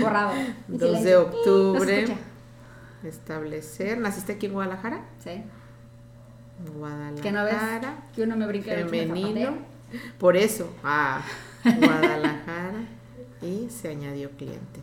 [0.00, 0.32] Borrado.
[0.68, 2.06] Mi 2 de octubre.
[2.06, 3.08] No.
[3.08, 3.98] Establecer.
[3.98, 5.00] ¿Naciste aquí en Guadalajara?
[5.24, 5.42] Sí.
[6.76, 7.22] Guadalajara.
[7.22, 7.54] Que no ves
[8.14, 9.54] que uno me brinca el Femenino.
[10.18, 10.70] Por eso.
[10.84, 11.22] Ah,
[11.64, 12.84] Guadalajara.
[13.42, 14.80] y se añadió cliente.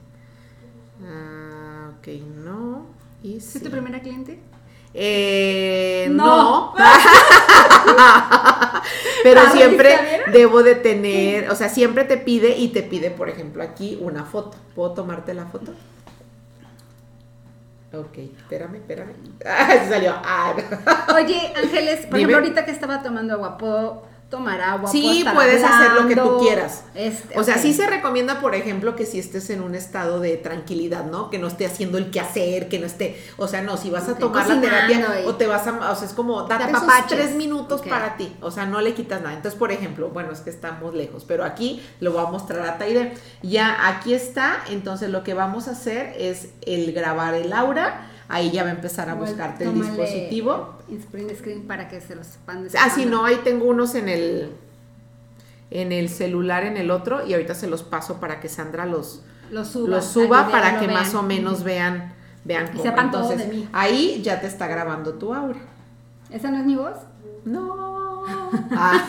[1.05, 2.07] Ah, ok,
[2.43, 2.85] no.
[3.23, 3.59] Y ¿Es sí.
[3.59, 4.39] tu primera cliente?
[4.93, 6.73] Eh, No.
[6.73, 6.75] no.
[9.23, 9.97] Pero siempre
[10.31, 14.23] debo de tener, o sea, siempre te pide y te pide, por ejemplo, aquí una
[14.23, 14.57] foto.
[14.75, 15.73] ¿Puedo tomarte la foto?
[17.99, 19.13] Ok, espérame, espérame.
[19.45, 20.13] Ah, se salió.
[20.15, 21.15] Ah, no.
[21.15, 22.31] Oye, Ángeles, por Dime.
[22.31, 24.89] ejemplo, ahorita que estaba tomando agua, ¿puedo tomar agua?
[24.89, 26.83] Sí, ¿Puedo estar puedes hacer lo que tú quieras.
[26.95, 30.35] Este, O sea, sí se recomienda, por ejemplo, que si estés en un estado de
[30.37, 31.29] tranquilidad, ¿no?
[31.29, 34.15] Que no esté haciendo el quehacer, que no esté, o sea, no, si vas a
[34.17, 37.35] tomar la terapia y- o te vas a, o sea, es como, date esos tres
[37.35, 39.35] minutos para ti, o sea, no le quitas nada.
[39.35, 42.77] Entonces, por ejemplo, bueno, es que estamos lejos, pero aquí lo voy a mostrar a
[42.77, 43.13] Taide.
[43.43, 48.51] Ya aquí está, entonces lo que vamos a hacer es el grabar el aura, ahí
[48.51, 50.75] ya va a empezar a buscarte el dispositivo.
[50.91, 52.67] Sprint screen para que se los sepan.
[52.79, 54.51] Ah, sí, no, ahí tengo unos en el
[55.71, 59.23] en el celular en el otro y ahorita se los paso para que Sandra los,
[59.51, 59.89] Los suba.
[59.89, 60.99] los para lo que vean.
[60.99, 62.83] más o menos vean vean Y cómo.
[62.83, 63.69] sepan todo Entonces, de mí.
[63.73, 65.59] ahí ya te está grabando tu aura.
[66.29, 66.95] ¿Esa no es mi voz?
[67.45, 68.23] No.
[68.71, 69.07] Ah,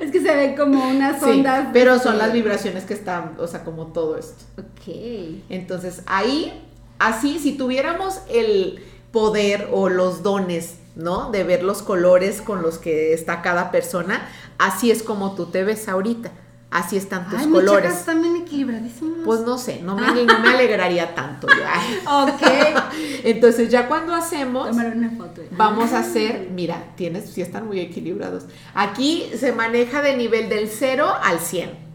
[0.00, 1.68] Es que se ven como unas sí, ondas.
[1.72, 4.44] pero de- son las vibraciones que están, o sea, como todo esto.
[4.58, 5.42] Ok.
[5.48, 6.62] Entonces, ahí,
[7.00, 11.30] así, si tuviéramos el poder o los dones, ¿no?
[11.32, 15.64] De ver los colores con los que está cada persona, así es como tú te
[15.64, 16.30] ves ahorita.
[16.72, 17.92] Así están tus Ay, mis colores.
[17.92, 19.18] están bien equilibradísimos.
[19.24, 21.72] Pues no sé, no me, no me alegraría tanto ya.
[22.22, 22.42] Ok.
[23.24, 25.42] Entonces, ya cuando hacemos, Tomar una foto.
[25.50, 26.00] vamos a Ah.
[26.02, 28.44] hacer, mira, tienes, sí están muy equilibrados.
[28.72, 31.89] Aquí se maneja de nivel del 0 al 100.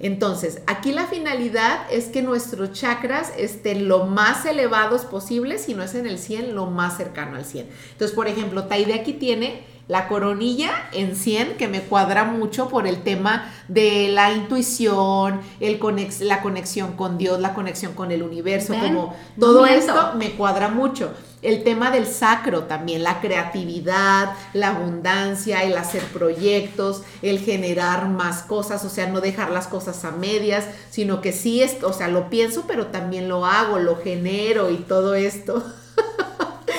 [0.00, 5.82] Entonces, aquí la finalidad es que nuestros chakras estén lo más elevados posible, si no
[5.82, 7.68] es en el 100, lo más cercano al 100.
[7.92, 12.86] Entonces, por ejemplo, Taide aquí tiene la coronilla en 100, que me cuadra mucho por
[12.86, 18.22] el tema de la intuición, el conex- la conexión con Dios, la conexión con el
[18.22, 18.80] universo, ¿Ven?
[18.94, 21.12] como todo esto me cuadra mucho.
[21.42, 28.42] El tema del sacro también, la creatividad, la abundancia, el hacer proyectos, el generar más
[28.42, 32.08] cosas, o sea, no dejar las cosas a medias, sino que sí, es, o sea,
[32.08, 35.62] lo pienso, pero también lo hago, lo genero y todo esto.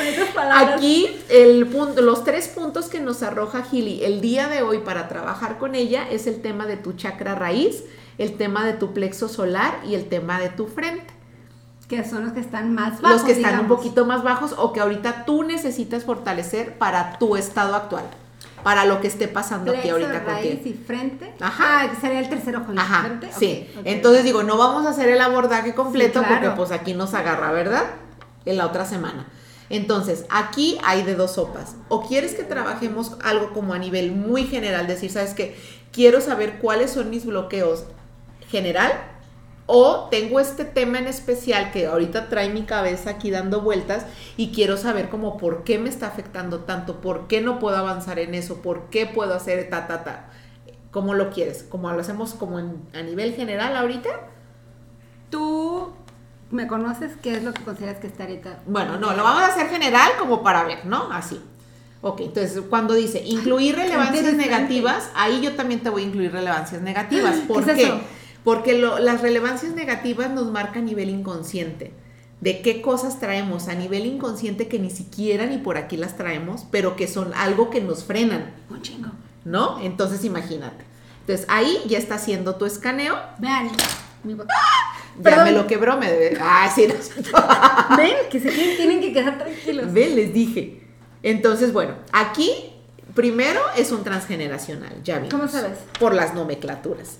[0.05, 0.75] Bonitas palabras.
[0.75, 5.07] Aquí el punto, los tres puntos que nos arroja Gili el día de hoy para
[5.07, 7.83] trabajar con ella es el tema de tu chakra raíz,
[8.17, 11.13] el tema de tu plexo solar y el tema de tu frente.
[11.87, 13.17] Que son los que están más bajos.
[13.17, 13.77] los que están un digamos.
[13.77, 18.05] poquito más bajos o que ahorita tú necesitas fortalecer para tu estado actual,
[18.63, 20.75] para lo que esté pasando aquí Plexo, ahorita raíz contigo.
[20.75, 21.33] y frente.
[21.39, 21.81] Ajá.
[21.83, 22.73] Ah, que sería el tercer ojo.
[22.73, 22.81] ¿no?
[22.81, 23.29] Ajá, Frente.
[23.37, 23.67] sí.
[23.73, 23.85] Ok, ok.
[23.85, 26.41] Entonces digo, no vamos a hacer el abordaje completo Sí, claro.
[26.41, 27.83] porque pues aquí nos agarra, ¿verdad?
[28.45, 29.27] En la otra semana.
[29.69, 31.75] Entonces, aquí hay de dos sopas.
[31.89, 35.56] O quieres que trabajemos algo como a nivel muy general, decir, ¿sabes qué?
[35.91, 37.86] Quiero saber cuáles son mis bloqueos
[38.49, 38.91] general
[39.67, 44.06] o tengo este tema en especial que ahorita trae mi cabeza aquí dando vueltas
[44.38, 48.19] y quiero saber como por qué me está afectando tanto, por qué no puedo avanzar
[48.19, 50.30] en eso, por qué puedo hacer ta, ta, ta.
[50.91, 51.63] ¿Cómo lo quieres?
[51.63, 54.10] ¿Como lo hacemos como en- a nivel general ahorita?
[55.32, 55.91] Tú
[56.55, 58.59] me conoces, ¿qué es lo que consideras que está ahorita?
[58.65, 61.11] Bueno, no, lo vamos a hacer general como para ver, ¿no?
[61.11, 61.39] Así.
[62.01, 66.81] Ok, entonces cuando dice incluir relevancias negativas, ahí yo también te voy a incluir relevancias
[66.81, 67.35] negativas.
[67.47, 67.93] ¿Por ¿Qué es qué?
[68.43, 71.93] Porque lo- las relevancias negativas nos marcan a nivel inconsciente.
[72.41, 76.65] De qué cosas traemos a nivel inconsciente que ni siquiera ni por aquí las traemos,
[76.69, 79.09] pero que son algo que nos frenan, Un chingo.
[79.45, 79.79] ¿no?
[79.81, 80.83] Entonces imagínate.
[81.21, 83.17] Entonces ahí ya está haciendo tu escaneo.
[83.39, 83.69] Vean.
[84.23, 84.45] Mi voz.
[84.47, 84.53] Ya
[85.23, 85.43] Perdón.
[85.45, 86.38] me lo quebró, me debe.
[86.41, 86.95] Ah, sí, no.
[87.97, 89.91] Ven, que se tienen, tienen que quedar tranquilos.
[89.93, 90.82] Ven, les dije.
[91.23, 92.51] Entonces, bueno, aquí
[93.13, 95.32] primero es un transgeneracional, ya vimos.
[95.34, 95.78] ¿Cómo sabes?
[95.99, 97.17] Por las nomenclaturas.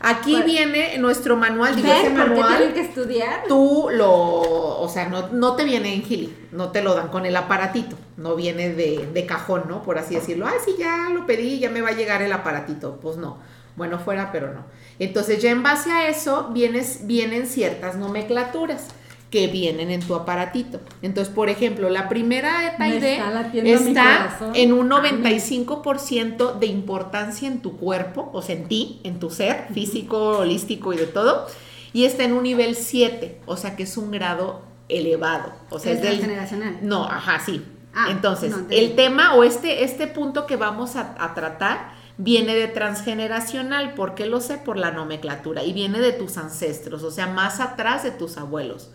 [0.00, 0.46] Aquí Bueno.
[0.46, 3.44] viene nuestro manual, digo, ese ¿Ven por qué manual, tienen que estudiar?
[3.48, 7.24] tú lo, o sea, no, no te viene en Gili, no te lo dan con
[7.24, 9.82] el aparatito, no viene de, de cajón, ¿no?
[9.82, 10.46] Por así decirlo.
[10.46, 12.98] Ay, sí, ya lo pedí, ya me va a llegar el aparatito.
[13.00, 13.38] Pues no.
[13.76, 14.64] Bueno, fuera, pero no.
[14.98, 18.88] Entonces, ya en base a eso, vienes, vienen ciertas nomenclaturas
[19.30, 20.80] que vienen en tu aparatito.
[21.02, 25.24] Entonces, por ejemplo, la primera Me Taide está está en un Amén.
[25.24, 30.92] 95% de importancia en tu cuerpo, o sea, en ti, en tu ser físico, holístico
[30.92, 31.48] y de todo,
[31.92, 35.92] y está en un nivel 7, o sea, que es un grado elevado, o sea,
[35.92, 36.78] Es es del transgeneracional.
[36.82, 37.64] no, ajá, sí.
[37.96, 42.54] Ah, Entonces, no, el tema o este, este punto que vamos a, a tratar viene
[42.54, 43.94] de transgeneracional.
[43.94, 44.58] ¿Por qué lo sé?
[44.58, 45.64] Por la nomenclatura.
[45.64, 48.90] Y viene de tus ancestros, o sea, más atrás de tus abuelos.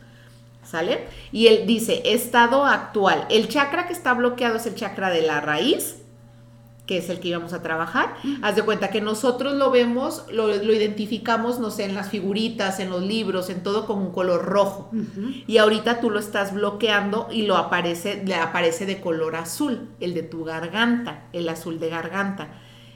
[0.63, 1.07] ¿Sale?
[1.31, 3.25] Y él dice, estado actual.
[3.29, 5.95] El chakra que está bloqueado es el chakra de la raíz,
[6.89, 8.15] que es el que íbamos a trabajar.
[8.41, 12.79] Haz de cuenta que nosotros lo vemos, lo, lo identificamos, no sé, en las figuritas,
[12.79, 14.89] en los libros, en todo con un color rojo
[15.45, 20.15] y ahorita tú lo estás bloqueando y lo aparece, le aparece de color azul, el
[20.15, 22.47] de tu garganta, el azul de garganta.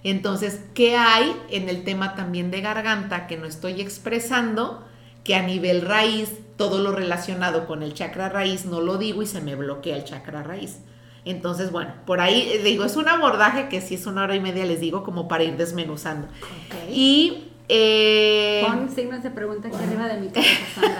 [0.04, 4.86] Entonces, ¿qué hay en el tema también de garganta que no estoy expresando?
[5.24, 9.26] Que a nivel raíz, todo lo relacionado con el chakra raíz no lo digo y
[9.26, 10.80] se me bloquea el chakra raíz.
[11.26, 14.42] Entonces, bueno, por ahí eh, digo, es un abordaje que si es una hora y
[14.42, 16.28] media, les digo, como para ir desmenuzando.
[16.28, 16.92] Ok.
[16.92, 17.50] Y...
[17.70, 21.00] eh, Pon signos de pregunta aquí arriba de mi cabeza, Sandra.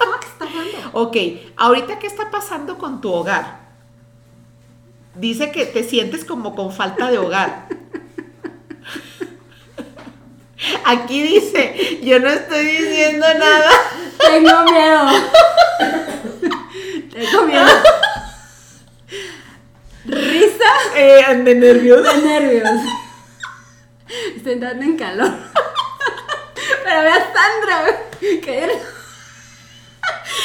[0.00, 0.90] Fuck está pasando?
[0.94, 1.16] Ok,
[1.56, 3.60] ahorita qué está pasando con tu hogar?
[5.14, 7.68] Dice que te sientes como con falta de hogar.
[10.84, 13.70] Aquí dice, yo no estoy diciendo nada.
[14.18, 15.06] Tengo miedo.
[17.12, 17.66] Tengo miedo.
[20.04, 20.64] Risa
[20.96, 22.02] Eh, de nervios.
[22.02, 22.70] de nervios.
[24.36, 25.32] Estoy entrando en calor.
[26.84, 28.64] Pero ve a Sandra, que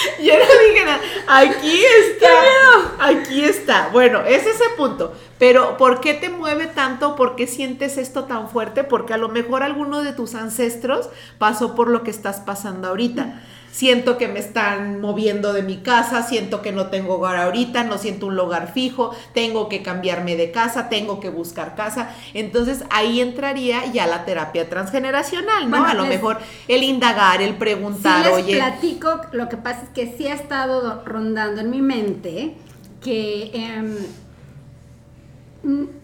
[0.23, 0.99] Yo no dije nada.
[1.27, 3.07] Aquí está.
[3.07, 3.89] Aquí está.
[3.91, 5.13] Bueno, es ese punto.
[5.39, 7.15] Pero ¿por qué te mueve tanto?
[7.15, 8.83] ¿Por qué sientes esto tan fuerte?
[8.83, 13.41] Porque a lo mejor alguno de tus ancestros pasó por lo que estás pasando ahorita.
[13.71, 17.97] Siento que me están moviendo de mi casa, siento que no tengo hogar ahorita, no
[17.99, 22.09] siento un lugar fijo, tengo que cambiarme de casa, tengo que buscar casa.
[22.33, 25.77] Entonces ahí entraría ya la terapia transgeneracional, ¿no?
[25.77, 29.83] Bueno, a lo les- mejor el indagar, el preguntar, les oye, platico, lo que pasa
[29.83, 32.55] es que sí ha estado do- rondando en mi mente
[33.03, 33.95] que em,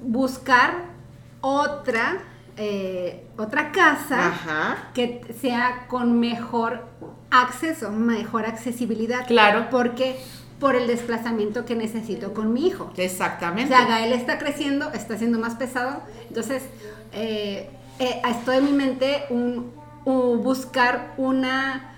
[0.02, 0.86] buscar
[1.42, 2.18] otra,
[2.58, 4.78] eh, otra casa ajá.
[4.94, 6.86] que sea con mejor
[7.42, 9.26] acceso, mejor accesibilidad.
[9.28, 9.68] Claro.
[9.72, 10.18] Porque
[10.60, 12.92] por el desplazamiento que necesito con mi hijo.
[12.98, 13.76] O Exactamente.
[13.76, 16.02] sea, Gael está creciendo, está siendo más pesado.
[16.30, 16.64] Entonces,
[17.12, 17.70] eh,
[18.00, 19.72] eh, estoy en mi mente un,
[20.06, 21.94] un buscar una,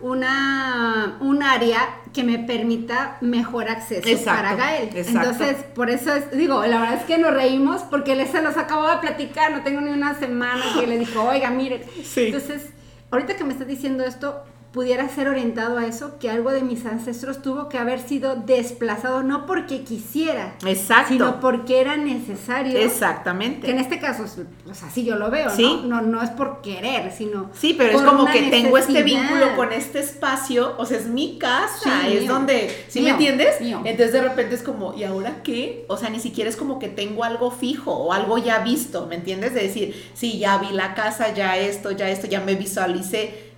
[0.00, 1.80] una, un área
[2.12, 4.90] que me permita mejor acceso Exacto, para Gael.
[4.94, 5.30] exacto.
[5.30, 8.56] Entonces, por eso es, digo, la verdad es que nos reímos porque él se los
[8.56, 11.86] acabo de platicar, no tengo ni una semana que le dijo, oiga, mire.
[12.04, 12.26] Sí.
[12.26, 12.66] Entonces,
[13.10, 14.42] ahorita que me estás diciendo esto,
[14.72, 19.22] pudiera ser orientado a eso, que algo de mis ancestros tuvo que haber sido desplazado,
[19.24, 21.08] no porque quisiera, Exacto.
[21.12, 22.78] sino porque era necesario.
[22.78, 23.66] Exactamente.
[23.66, 25.80] Que en este caso, o sea, así yo lo veo, Sí.
[25.84, 26.00] ¿no?
[26.00, 26.02] ¿no?
[26.02, 27.50] No es por querer, sino.
[27.58, 31.38] Sí, pero es como que tengo este vínculo con este espacio, o sea, es mi
[31.38, 32.32] casa, Sí, es mío.
[32.32, 33.60] donde, ¿sí me entiendes?
[33.60, 33.80] mío.
[33.84, 35.84] Entonces de repente es como, ¿y ahora qué?
[35.88, 39.16] O sea, ni siquiera es como que tengo algo fijo o algo ya visto, ¿me
[39.16, 39.52] entiendes?
[39.54, 43.49] De decir, sí, ya vi la casa, ya esto, ya esto, ya me visualicé,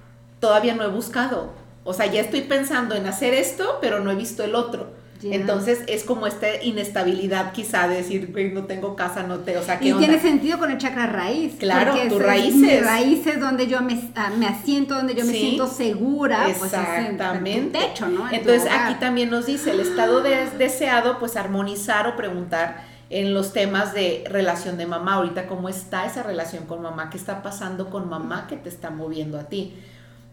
[0.42, 1.52] todavía no he buscado.
[1.85, 5.00] O sea, ya estoy pensando en hacer esto, pero no he visto el otro.
[5.24, 9.62] Entonces es como esta inestabilidad quizá de decir, güey, no tengo casa, no te, o
[9.62, 10.05] sea, ¿qué Y onda?
[10.09, 11.55] tiene sentido con el chakra raíz.
[11.61, 12.57] Claro, tus raíces.
[12.57, 15.38] Mi raíz es donde yo me, ah, me asiento, donde yo me Sí.
[15.38, 16.42] siento segura.
[16.44, 17.78] Pues es en- en Exactamente.
[17.78, 18.28] techo, ¿no?
[18.28, 23.33] En Entonces aquí también nos dice el estado de- deseado, pues armonizar o preguntar en
[23.33, 25.14] los temas de relación de mamá.
[25.14, 27.11] Ahorita, ¿cómo está esa relación con mamá?
[27.11, 29.74] ¿Qué está pasando con mamá que te está moviendo a ti?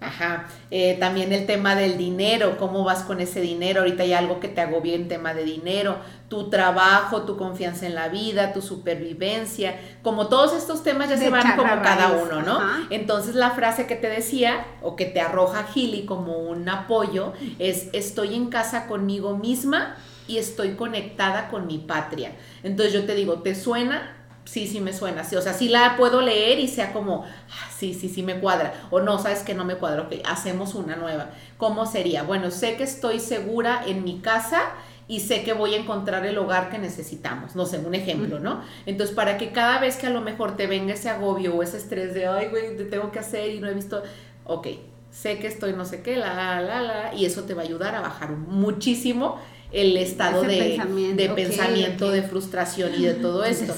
[0.01, 0.47] Ajá.
[0.71, 3.81] Eh, también el tema del dinero, cómo vas con ese dinero.
[3.81, 5.97] Ahorita hay algo que te agobia en tema de dinero,
[6.29, 9.75] tu trabajo, tu confianza en la vida, tu supervivencia.
[10.01, 12.57] Como todos estos temas ya De se van como cada uno, ¿no?
[12.57, 12.87] ajá.
[12.89, 17.89] Entonces la frase que te decía o que te arroja Gili como un apoyo es
[17.91, 19.97] estoy en casa conmigo misma
[20.29, 22.31] y estoy conectada con mi patria.
[22.63, 24.15] Entonces yo te digo, ¿te suena?
[24.49, 27.69] Sí, sí me suena, sí, o sea, sí la puedo leer y sea como, ah,
[27.77, 30.95] sí, sí, sí me cuadra, o no, sabes que no me cuadra, ok, hacemos una
[30.95, 31.29] nueva.
[31.57, 32.23] ¿Cómo sería?
[32.23, 34.71] Bueno, sé que estoy segura en mi casa
[35.07, 38.63] y sé que voy a encontrar el hogar que necesitamos, no sé, un ejemplo, ¿no?
[38.87, 41.77] Entonces, para que cada vez que a lo mejor te venga ese agobio o ese
[41.77, 44.01] estrés de, ay, güey, te tengo que hacer y no he visto,
[44.45, 44.65] ok,
[45.11, 47.93] sé que estoy no sé qué, la, la, la, y eso te va a ayudar
[47.93, 49.39] a bajar muchísimo
[49.71, 53.75] el estado Ese de pensamiento, de pensamiento, de frustración y de todo esto.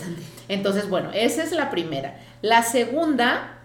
[0.52, 2.20] Entonces, bueno, esa es la primera.
[2.42, 3.58] La segunda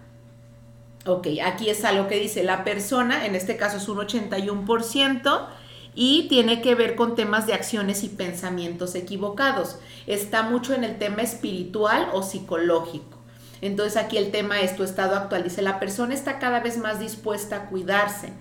[1.06, 5.46] Ok, aquí es algo que dice la persona, en este caso es un 81%,
[5.94, 9.78] y tiene que ver con temas de acciones y pensamientos equivocados.
[10.08, 13.18] Está mucho en el tema espiritual o psicológico.
[13.62, 15.44] Entonces aquí el tema es tu estado actual.
[15.44, 18.32] Dice, la persona está cada vez más dispuesta a cuidarse.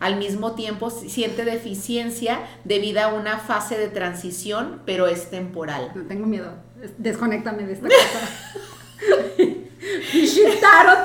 [0.00, 5.92] Al mismo tiempo siente deficiencia debido a una fase de transición, pero es temporal.
[6.08, 6.54] Tengo miedo.
[6.98, 8.54] Desconéctame de esta cosa.
[10.60, 10.98] tarot,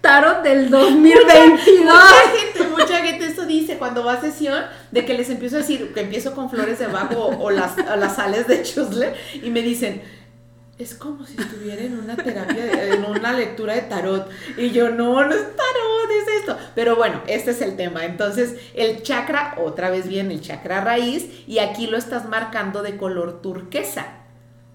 [0.00, 1.84] tarot del 2022.
[1.84, 5.58] mucha gente, mucha gente eso dice cuando va a sesión, de que les empiezo a
[5.60, 9.62] decir que empiezo con flores de bajo o, las, las sales de chusle y me
[9.62, 10.02] dicen,
[10.78, 14.28] es como si estuviera en una terapia, en una lectura de tarot.
[14.56, 16.58] Y yo, no, no es tarot, es esto.
[16.74, 18.04] Pero bueno, este es el tema.
[18.04, 22.96] Entonces, el chakra, otra vez bien, el chakra raíz, y aquí lo estás marcando de
[22.96, 24.21] color turquesa.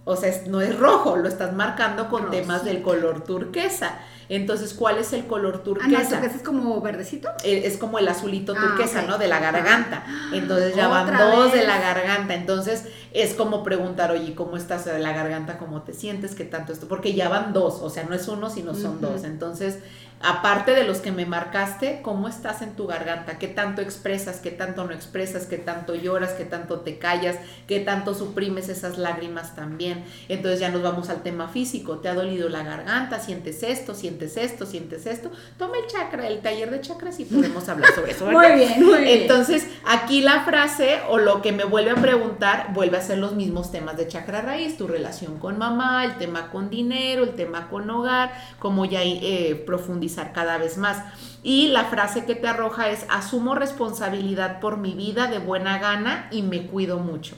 [0.08, 3.99] O sea, no es rojo, lo estás marcando con temas del color turquesa.
[4.30, 6.18] Entonces, ¿cuál es el color turquesa?
[6.18, 7.30] Ah, no, es como verdecito.
[7.43, 9.18] Eh, es como el azulito ah, turquesa, ¿no?
[9.18, 10.05] De la garganta.
[10.34, 12.36] Entonces ya van dos de la garganta.
[12.36, 15.58] Entonces es como preguntar, oye, ¿cómo estás de la garganta?
[15.58, 16.36] ¿Cómo te sientes?
[16.36, 16.88] ¿Qué tanto esto?
[16.88, 19.24] Porque ya van dos, o sea, no es uno, sino son dos.
[19.24, 19.80] Entonces
[20.22, 23.38] aparte de los que me marcaste, ¿cómo estás en tu garganta?
[23.38, 24.39] ¿Qué tanto expresas?
[24.39, 25.45] ¿Qué tanto no expresas?
[25.45, 26.32] ¿Qué tanto lloras?
[26.32, 27.38] ¿Qué tanto te callas?
[27.68, 30.03] ¿Qué tanto suprimes esas lágrimas también?
[30.28, 31.99] Entonces ya nos vamos al tema físico.
[31.99, 33.20] ¿Te ha dolido la garganta?
[33.20, 33.93] ¿Sientes esto?
[33.93, 34.65] ¿Sientes esto?
[34.65, 35.32] ¿Sientes esto?
[35.57, 38.26] Toma el chakra, el taller de chakras y podemos hablar sobre eso.
[38.32, 39.22] muy bien, muy bien.
[39.22, 43.34] Entonces, aquí la frase o lo que me vuelve a preguntar vuelve a ser los
[43.34, 47.70] mismos temas de chakra raíz, tu relación con mamá, el tema con dinero, el tema
[47.70, 49.63] con hogar, como ya eh,
[50.08, 51.03] profundizar cada vez más.
[51.43, 56.28] Y la frase que te arroja es, asumo responsabilidad por mi vida de buena gana
[56.32, 57.36] y me cuido mucho.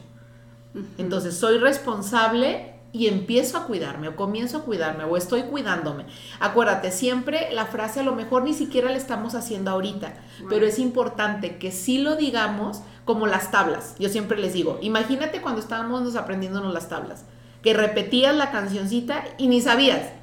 [0.98, 6.06] Entonces, soy responsable y empiezo a cuidarme o comienzo a cuidarme o estoy cuidándome.
[6.40, 10.14] Acuérdate, siempre la frase a lo mejor ni siquiera la estamos haciendo ahorita,
[10.50, 13.96] pero es importante que sí lo digamos como las tablas.
[14.00, 17.26] Yo siempre les digo, imagínate cuando estábamos aprendiéndonos las tablas,
[17.62, 20.19] que repetías la cancioncita y ni sabías.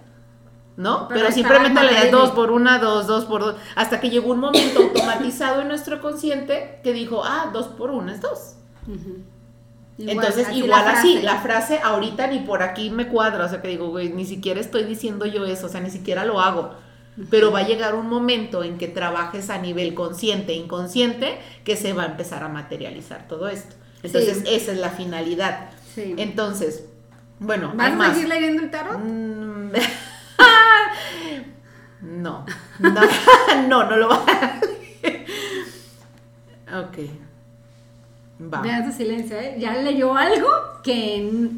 [0.77, 1.09] ¿No?
[1.09, 4.41] Pero, simplemente le das dos por una, dos, dos por dos, hasta que llegó un
[4.41, 8.57] momento automatizado en nuestro consciente que dijo, ah, dos por una es dos.
[9.99, 13.89] Entonces, igual así, la frase ahorita ni por aquí me cuadra, o sea que digo,
[13.89, 16.75] güey, ni siquiera estoy diciendo yo eso, o sea, ni siquiera lo hago.
[17.31, 21.75] Pero va a llegar un momento en que trabajes a nivel consciente e inconsciente que
[21.75, 23.75] se va a empezar a materializar todo esto.
[24.03, 25.71] Entonces, esa es la finalidad.
[25.97, 26.85] Entonces,
[27.39, 28.99] bueno, ¿vas a seguir leyendo el tarot?
[28.99, 29.71] Mm,
[32.03, 32.45] no,
[32.79, 33.01] no,
[33.69, 34.61] no, no lo va a
[36.83, 36.99] Ok.
[38.53, 38.61] Va.
[38.61, 39.57] Vean su silencio, ¿eh?
[39.59, 40.49] Ya leyó algo
[40.83, 41.49] que...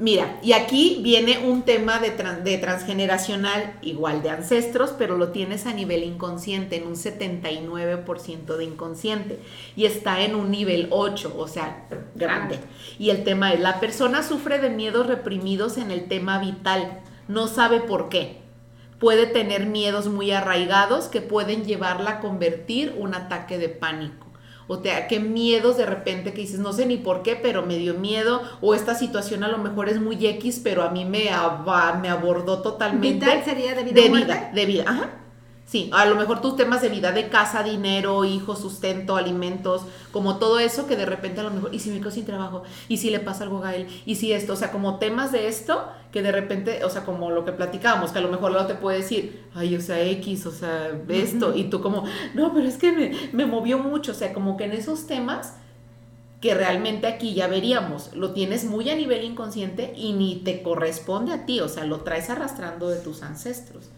[0.00, 2.12] Mira, y aquí viene un tema de,
[2.44, 8.64] de, transgeneracional igual de ancestros, pero lo tienes a nivel inconsciente, en un 79% de
[8.64, 9.40] inconsciente,
[9.74, 12.60] y está en un nivel 8, o sea, grande.
[13.00, 17.48] Y el tema es, la persona sufre de miedos reprimidos en el tema vital, no
[17.48, 18.47] sabe por qué
[18.98, 24.26] puede tener miedos muy arraigados que pueden llevarla a convertir un ataque de pánico.
[24.66, 27.78] O sea, qué miedos de repente que dices, no sé ni por qué, pero me
[27.78, 31.30] dio miedo, o esta situación a lo mejor es muy X, pero a mí me,
[32.02, 33.26] me abordó totalmente.
[33.26, 34.02] ¿Vital sería de vida?
[34.02, 35.10] De vida, de vida, ajá.
[35.68, 40.38] Sí, a lo mejor tus temas de vida, de casa, dinero, hijos, sustento, alimentos, como
[40.38, 42.96] todo eso que de repente a lo mejor, y si me quedo sin trabajo, y
[42.96, 45.86] si le pasa algo a él, y si esto, o sea, como temas de esto
[46.10, 48.76] que de repente, o sea, como lo que platicábamos, que a lo mejor luego te
[48.76, 52.78] puede decir, ay, o sea, X, o sea, esto, y tú como, no, pero es
[52.78, 55.52] que me, me movió mucho, o sea, como que en esos temas
[56.40, 61.34] que realmente aquí ya veríamos, lo tienes muy a nivel inconsciente y ni te corresponde
[61.34, 63.90] a ti, o sea, lo traes arrastrando de tus ancestros.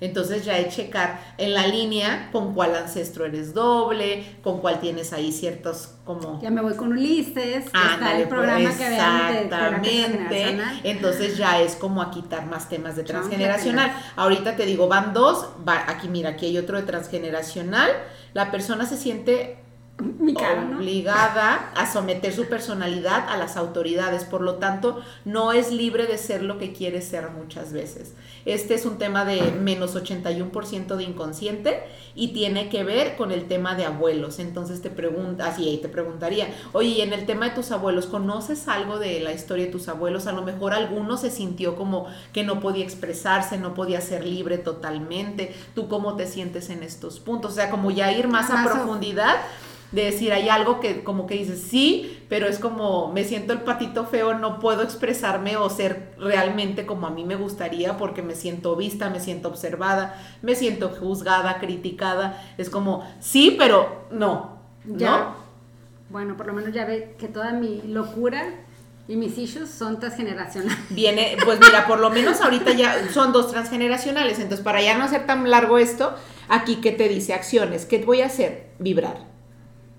[0.00, 5.12] Entonces ya es checar en la línea con cuál ancestro eres doble, con cuál tienes
[5.12, 6.40] ahí ciertos como...
[6.40, 10.58] Ya me voy con Ulises, está el pues, programa que Exactamente.
[10.84, 13.92] Entonces ya es como a quitar más temas de transgeneracional.
[14.16, 17.90] Ahorita te digo, van dos, va, aquí mira, aquí hay otro de transgeneracional.
[18.34, 19.58] La persona se siente
[19.98, 26.18] obligada a someter su personalidad a las autoridades, por lo tanto no es libre de
[26.18, 28.14] ser lo que quiere ser muchas veces.
[28.44, 31.82] Este es un tema de menos 81% de inconsciente
[32.14, 34.38] y tiene que ver con el tema de abuelos.
[34.38, 38.68] Entonces te pregunta, así ahí te preguntaría, oye, en el tema de tus abuelos, ¿conoces
[38.68, 40.26] algo de la historia de tus abuelos?
[40.28, 44.58] A lo mejor alguno se sintió como que no podía expresarse, no podía ser libre
[44.58, 45.54] totalmente.
[45.74, 47.52] ¿Tú cómo te sientes en estos puntos?
[47.52, 49.36] O sea, como ya ir más a profundidad
[49.90, 53.62] de decir, hay algo que como que dices, sí, pero es como, me siento el
[53.62, 58.34] patito feo, no puedo expresarme o ser realmente como a mí me gustaría porque me
[58.34, 62.42] siento vista, me siento observada, me siento juzgada, criticada.
[62.58, 64.58] Es como, sí, pero no.
[64.84, 65.34] Ya.
[66.10, 68.44] Bueno, por lo menos ya ve que toda mi locura
[69.06, 70.76] y mis issues son transgeneracionales.
[70.90, 74.38] Viene, pues mira, por lo menos ahorita ya son dos transgeneracionales.
[74.38, 76.14] Entonces, para ya no hacer tan largo esto,
[76.48, 78.68] aquí que te dice acciones, ¿qué voy a hacer?
[78.78, 79.37] Vibrar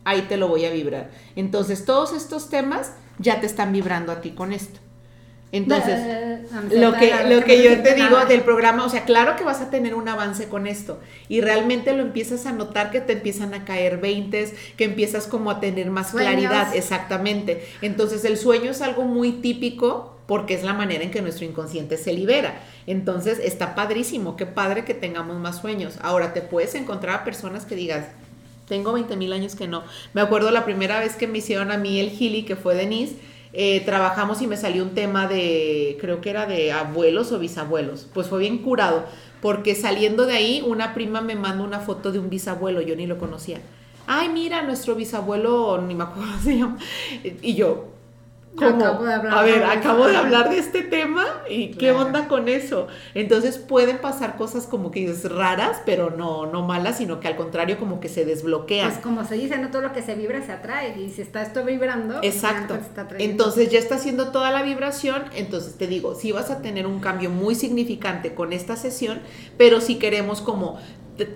[0.10, 1.10] ahí te lo voy a vibrar.
[1.36, 4.80] Entonces, todos estos temas ya te están vibrando a ti con esto.
[5.52, 6.42] Entonces,
[6.72, 9.72] lo que, lo que yo te digo del programa, o sea, claro que vas a
[9.72, 13.66] tener un avance con esto y realmente lo empiezas a notar que te empiezan a
[13.66, 17.66] caer veintes, que empiezas como a tener más claridad, exactamente.
[17.82, 21.98] Entonces, el sueño es algo muy típico porque es la manera en que nuestro inconsciente
[21.98, 22.62] se libera.
[22.86, 25.98] Entonces, está padrísimo, qué padre que tengamos más sueños.
[26.04, 28.06] Ahora, te puedes encontrar a personas que digas,
[28.70, 29.84] tengo 20 mil años que no.
[30.14, 33.16] Me acuerdo la primera vez que me hicieron a mí el Gili, que fue Denise,
[33.52, 38.08] eh, trabajamos y me salió un tema de, creo que era de abuelos o bisabuelos.
[38.14, 39.06] Pues fue bien curado,
[39.42, 43.08] porque saliendo de ahí, una prima me mandó una foto de un bisabuelo, yo ni
[43.08, 43.60] lo conocía.
[44.08, 46.78] Ay, mira, nuestro bisabuelo, ni me acuerdo cómo se llama.
[47.42, 47.99] Y yo,
[48.58, 52.88] a ver, acabo de hablar de este tema y qué onda con eso.
[53.14, 57.36] Entonces pueden pasar cosas como que es raras, pero no, no malas, sino que al
[57.36, 58.90] contrario como que se desbloquean.
[58.90, 61.42] Pues como se dice, no todo lo que se vibra se atrae y si está
[61.42, 62.78] esto vibrando, pues, exacto.
[63.18, 67.00] entonces ya está haciendo toda la vibración, entonces te digo, sí vas a tener un
[67.00, 69.20] cambio muy significante con esta sesión,
[69.58, 70.80] pero si queremos como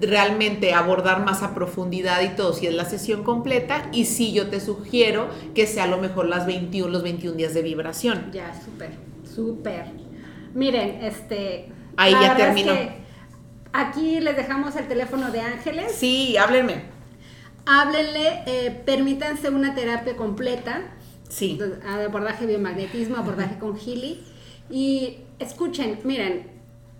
[0.02, 4.50] realmente abordar más a profundidad y todo, si es la sesión completa, y si yo
[4.50, 8.32] te sugiero que sea a lo mejor las 21, los 21 días de vibración.
[8.32, 8.92] Ya, súper,
[9.24, 9.86] súper.
[10.54, 11.70] Miren, este...
[11.98, 12.74] Ahí ya terminó.
[13.72, 15.92] aquí les dejamos el teléfono de Ángeles.
[15.92, 16.86] Sí, háblenme.
[17.66, 20.82] Háblenle, eh, permítanse una terapia completa.
[21.30, 21.60] Sí.
[21.88, 24.24] Abordaje biomagnetismo, abordaje con Healy.
[24.70, 26.54] Y escuchen, miren,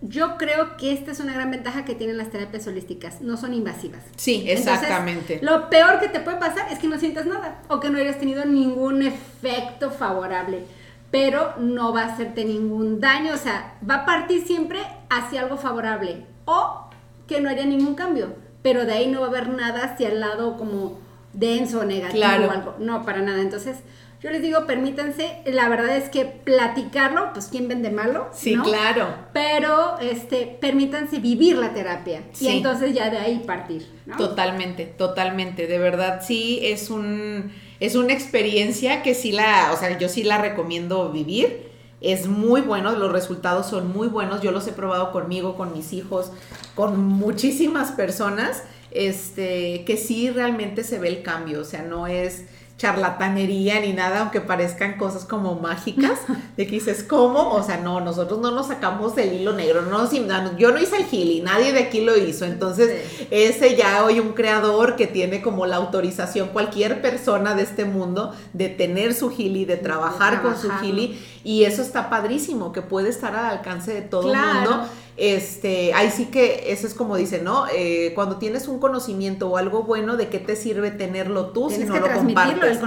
[0.06, 3.54] yo creo que esta es una gran ventaja que tienen las terapias holísticas, no son
[3.54, 4.02] invasivas.
[4.18, 5.40] Sí, exactamente.
[5.42, 8.20] lo peor que te puede pasar es que no sientas nada o que no hayas
[8.20, 10.66] tenido ningún efecto favorable,
[11.10, 14.80] pero no va a hacerte ningún daño, o sea, va a partir siempre
[15.10, 16.90] hacia algo favorable o
[17.26, 20.20] que no haya ningún cambio, pero de ahí no va a haber nada hacia el
[20.20, 21.00] lado como
[21.32, 23.42] denso, negativo o algo, no, para nada.
[23.42, 23.78] Entonces,
[24.24, 28.30] yo les digo, permítanse, la verdad es que platicarlo, pues quién vende malo.
[28.32, 29.08] Sí, claro.
[29.34, 33.86] Pero este, permítanse vivir la terapia y entonces ya de ahí partir.
[34.18, 35.68] Totalmente, totalmente.
[35.68, 37.52] De verdad, sí, es un
[37.82, 41.70] es una experiencia que sí la, o sea, yo sí la recomiendo vivir.
[42.00, 44.42] Es muy bueno, los resultados son muy buenos.
[44.42, 46.32] Yo los he probado conmigo, con mis hijos,
[46.76, 48.64] con muchísimas personas.
[48.92, 51.60] Este, que sí realmente se ve el cambio.
[51.60, 52.46] O sea, no es
[52.84, 56.20] charlatanería ni nada, aunque parezcan cosas como mágicas,
[56.58, 57.54] de que dices, ¿cómo?
[57.54, 60.10] O sea, no, nosotros no nos sacamos del hilo negro, no,
[60.58, 64.34] yo no hice el y nadie de aquí lo hizo, entonces ese ya hoy un
[64.34, 69.64] creador que tiene como la autorización, cualquier persona de este mundo, de tener su Gili,
[69.64, 74.02] de trabajar con su Gili, y eso está padrísimo, que puede estar al alcance de
[74.02, 77.66] todo el mundo este, ahí sí que eso es como dice, ¿no?
[77.72, 81.84] Eh, cuando tienes un conocimiento o algo bueno, ¿de qué te sirve tenerlo tú si
[81.86, 82.80] no lo compartes?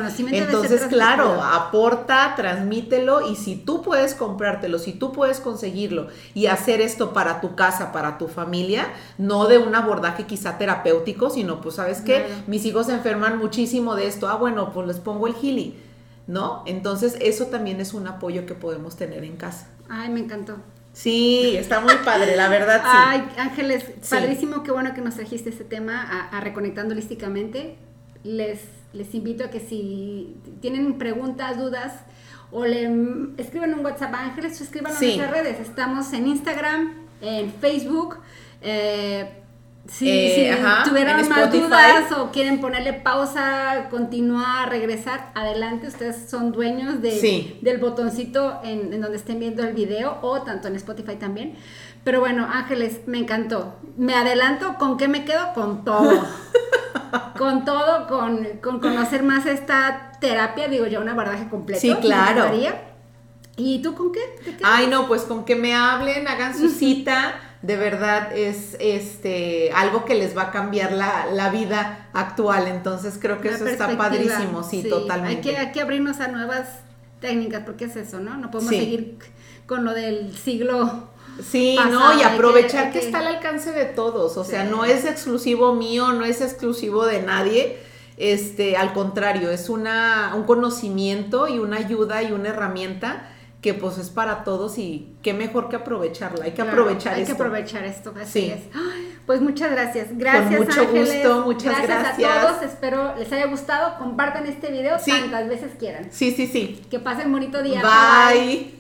[0.46, 6.80] Entonces, claro, aporta, transmítelo y si tú puedes comprártelo, si tú puedes conseguirlo y hacer
[6.80, 11.76] esto para tu casa, para tu familia, no de un abordaje quizá terapéutico, sino pues,
[11.76, 12.26] ¿sabes qué?
[12.48, 15.78] Mis hijos se enferman muchísimo de esto, ah, bueno, pues les pongo el gili,
[16.26, 16.64] ¿no?
[16.66, 19.68] Entonces, eso también es un apoyo que podemos tener en casa.
[19.88, 20.56] Ay, me encantó.
[20.97, 22.90] Sí, está muy padre, la verdad sí.
[22.90, 27.76] Ay, Ángeles, padrísimo, qué bueno que nos trajiste este tema a, Reconectando Holísticamente.
[28.24, 28.62] Les,
[28.94, 31.92] les invito a que si tienen preguntas, dudas,
[32.51, 32.90] o le
[33.36, 35.61] escriban un WhatsApp a Ángeles o escriban en nuestras redes.
[35.61, 38.16] Estamos en Instagram, en Facebook.
[38.62, 39.42] Eh,
[39.89, 45.89] si, eh, tuvieran más dudas o quieren ponerle pausa, continuar, regresar, adelante.
[45.89, 50.76] Ustedes son dueños de, del botoncito en, donde estén viendo el video o tanto en
[50.76, 51.55] Spotify también.
[52.05, 53.76] Pero bueno, Ángeles, me encantó.
[53.97, 55.53] Me adelanto, ¿con qué me quedo?
[55.55, 56.24] Con todo.
[57.39, 61.80] con todo, con, conocer más esta terapia, digo yo, un abordaje completo.
[61.80, 62.47] Sí, claro.
[63.59, 64.20] ¿Y tú con qué?
[64.62, 70.04] Ay, no, pues con que me hablen, hagan su cita de verdad es este algo
[70.04, 72.68] que les va a cambiar la, vida actual.
[72.68, 75.36] Entonces creo que eso está padrísimo, sí, totalmente.
[75.36, 76.68] Hay que, hay que abrirnos a nuevas
[77.20, 78.36] técnicas, porque es eso, ¿no?
[78.36, 79.18] No podemos seguir
[79.66, 81.08] con lo del siglo.
[81.42, 85.74] Sí, no, y aprovechar que, está al alcance de todos, o sea, no es exclusivo
[85.74, 87.78] mío, no es exclusivo de nadie
[88.16, 93.28] Este, al contrario, es una, un conocimiento y una ayuda y una herramienta
[93.66, 96.44] que pues es para todos y qué mejor que aprovecharla.
[96.44, 97.32] Hay que aprovechar hay esto.
[97.32, 98.60] Hay que aprovechar esto, así es.
[99.26, 100.16] pues muchas gracias.
[100.16, 102.16] Gracias, Con mucho gusto, muchas gracias.
[102.16, 103.98] Gracias a todos, espero les haya gustado.
[103.98, 106.06] Compartan este video tantas veces quieran.
[106.12, 106.80] Sí, sí, sí.
[106.88, 107.82] Que pasen bonito día.
[107.82, 108.75] Bye.